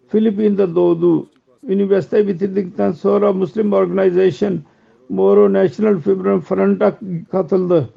[0.07, 1.27] Filipin'de doğdu.
[1.67, 4.59] Üniversite bitirdikten sonra Muslim Organization
[5.09, 6.99] Moro National Freedom Front'a
[7.31, 7.89] katıldı.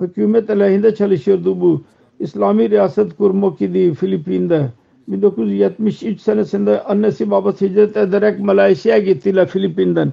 [0.00, 1.82] Hükümet aleyhinde çalışıyordu bu.
[2.20, 4.68] İslami riyaset kurmak idi Filipin'de.
[5.08, 10.12] 1973 senesinde annesi babası hicret ederek Malezya'ya gittiler Filipin'den.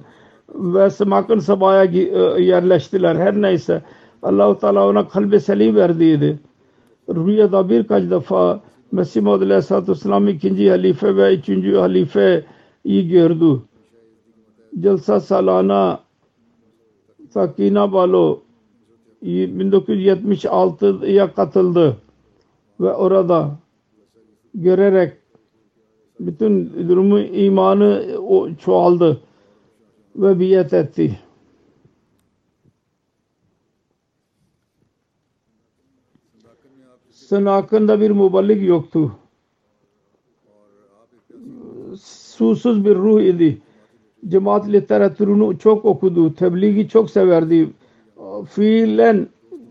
[0.54, 1.84] Ve Semakan Sabah'a
[2.38, 3.16] yerleştiler.
[3.16, 3.82] Her neyse
[4.22, 6.38] Allah-u Teala ona kalbi selim verdiydi.
[7.08, 8.60] Rüyada birkaç defa
[8.92, 13.60] Mesih Muhammed Aleyhisselatü Vesselam ikinci halife ve üçüncü halifeyi gördü.
[14.82, 16.00] Jalsa Salana
[17.30, 18.45] Sakina Balo
[19.26, 21.96] 1976'ya katıldı
[22.80, 23.58] ve orada
[24.54, 25.12] görerek
[26.20, 28.06] bütün durumu imanı
[28.58, 29.20] çoğaldı
[30.16, 31.20] ve biyet etti.
[37.10, 39.12] Sınakında bir muballik yoktu.
[42.00, 43.62] Susuz bir ruh idi.
[44.28, 46.34] Cemaat literatürünü çok okudu.
[46.34, 47.70] Tebliği çok severdi.
[48.44, 49.26] Fiilen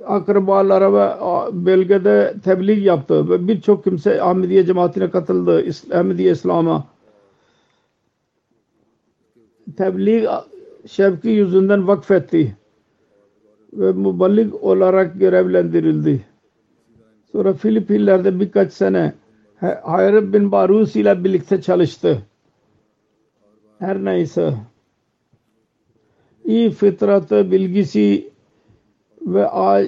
[0.06, 1.10] akrabalara ve
[1.66, 5.64] bölgede tebliğ yaptı ve birçok kimse Ahmediye cemaatine katıldı.
[5.94, 6.88] Ahmediye İslam'a.
[9.78, 10.28] Tebliğ
[10.88, 12.56] şevki yüzünden vakfetti
[13.74, 16.26] ve muballik olarak görevlendirildi.
[17.32, 19.14] Sonra Filipinler'de birkaç sene
[19.84, 22.22] Hayr bin Barus ile birlikte çalıştı.
[23.80, 24.54] Her neyse
[26.46, 28.30] iyi fıtratı, bilgisi
[29.26, 29.84] ve a-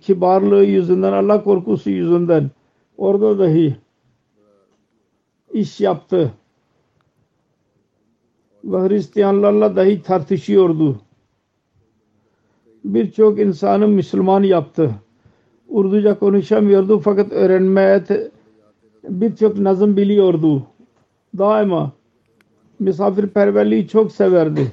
[0.00, 2.50] kibarlığı yüzünden, Allah korkusu yüzünden
[2.98, 3.76] orada dahi
[5.52, 6.32] iş yaptı.
[8.64, 11.00] Ve Hristiyanlarla dahi tartışıyordu.
[12.84, 14.90] Birçok insanı Müslüman yaptı.
[15.68, 18.04] Urduca konuşamıyordu fakat öğrenmeye
[19.08, 20.62] birçok nazım biliyordu.
[21.38, 21.92] Daima
[22.78, 24.72] misafirperverliği çok severdi.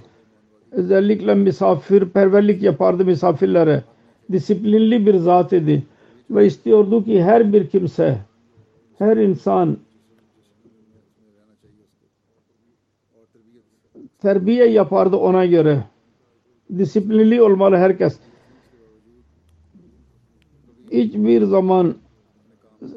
[0.71, 3.83] Özellikle misafirperverlik yapardı misafirlere.
[4.31, 5.83] Disiplinli bir zat idi.
[6.29, 8.17] Ve istiyordu ki her bir kimse,
[8.97, 9.77] her insan
[14.21, 15.83] terbiye yapardı ona göre.
[16.77, 18.19] Disiplinli olmalı herkes.
[20.91, 21.95] Hiçbir zaman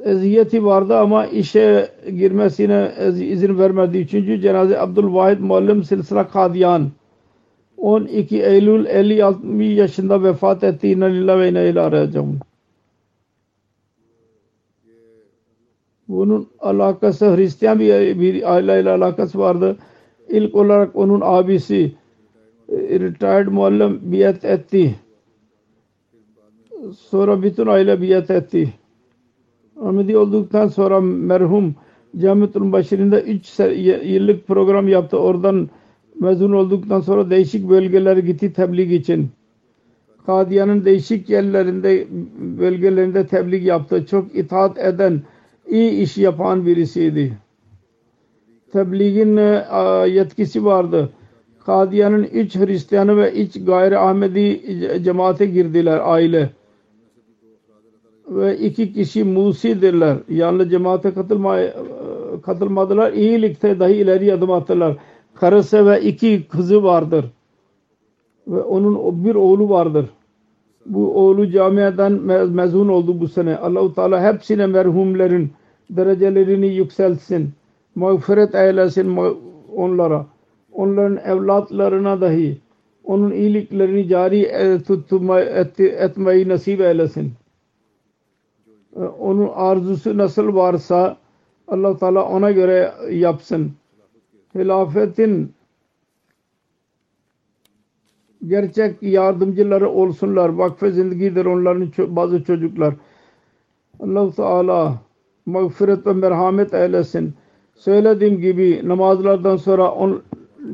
[0.05, 3.99] eziyeti vardı ama işe girmesine izin vermedi.
[3.99, 6.91] Üçüncü cenaze Abdülvahid Muallim Silsila Kadiyan
[7.79, 10.89] 12 Eylül 56 yaşında vefat etti.
[10.89, 12.39] İnna lillahi ve inna ileyhi raciun.
[16.09, 19.77] Bunun alakası Hristiyan bir, bir aileyle alakası vardı.
[20.29, 21.93] İlk olarak onun abisi
[22.69, 24.95] e, retired muallim biat etti.
[26.99, 28.75] Sonra bütün aile biat etti.
[29.81, 31.75] Ahmedi olduktan sonra merhum
[32.19, 33.59] Camiatul Başir'inde 3
[34.05, 35.19] yıllık program yaptı.
[35.19, 35.71] Oradan
[36.21, 39.31] mezun olduktan sonra değişik bölgelere gitti tebliğ için.
[40.27, 42.07] Kadiyan'ın değişik yerlerinde,
[42.59, 44.07] bölgelerinde tebliğ yaptı.
[44.07, 45.23] Çok itaat eden,
[45.69, 47.33] iyi iş yapan birisiydi.
[48.73, 49.65] Tebliğin e,
[50.09, 51.11] yetkisi vardı.
[51.67, 54.61] Kadiyan'ın üç Hristiyanı ve üç gayri Ahmedi
[55.05, 56.51] cemaate girdiler aile.
[58.29, 60.17] Ve iki kişi Musidirler.
[60.29, 61.59] Yani cemaate katılma,
[62.43, 63.13] katılmadılar.
[63.13, 64.97] İyilikte dahi ileri adım attılar.
[65.41, 67.25] Karısı ve iki kızı vardır.
[68.49, 70.07] Ve onun bir oğlu vardır.
[70.87, 73.57] Bu oğlu camiadan me- mezun oldu bu sene.
[73.57, 75.53] Allahu Teala hepsine merhumlerin
[75.91, 77.51] derecelerini yükseltsin.
[77.95, 79.17] Mağfiret eylesin
[79.77, 80.27] onlara.
[80.73, 82.59] Onların evlatlarına dahi
[83.05, 87.33] onun iyiliklerini cari e, tutma, et, etmeyi nasip eylesin.
[88.97, 91.17] E, Onun arzusu nasıl varsa
[91.69, 93.73] allah Teala ona göre yapsın.
[94.59, 95.55] Hilafetin
[98.47, 100.49] gerçek yardımcıları olsunlar.
[100.49, 102.95] Vakfe zindigidir onların bazı çocuklar.
[104.01, 104.95] allah Teala
[105.47, 107.35] mağfiret ve merhamet eylesin.
[107.75, 110.23] Söylediğim gibi namazlardan sonra on,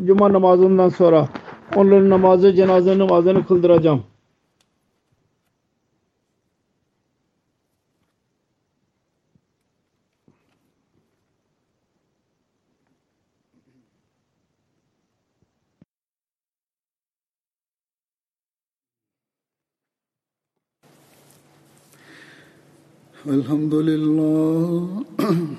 [0.05, 1.29] cuma namazından sonra
[1.77, 4.03] onların namazı cenaze namazını kıldıracağım.
[23.27, 25.05] الحمد لله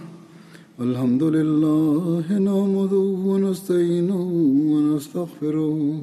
[0.86, 4.26] الحمد لله نحمده ونستعينه
[4.74, 6.02] ونستغفره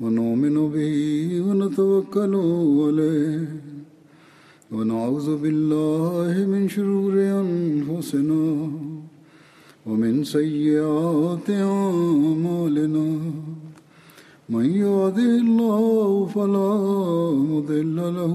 [0.00, 0.96] ونؤمن به
[1.46, 2.34] ونتوكل
[2.84, 3.48] عليه
[4.72, 7.14] ونعوذ بالله من شرور
[7.44, 8.44] أنفسنا
[9.86, 13.08] ومن سيئات أعمالنا.
[14.48, 16.72] من يهده الله فلا
[17.52, 18.34] مضل له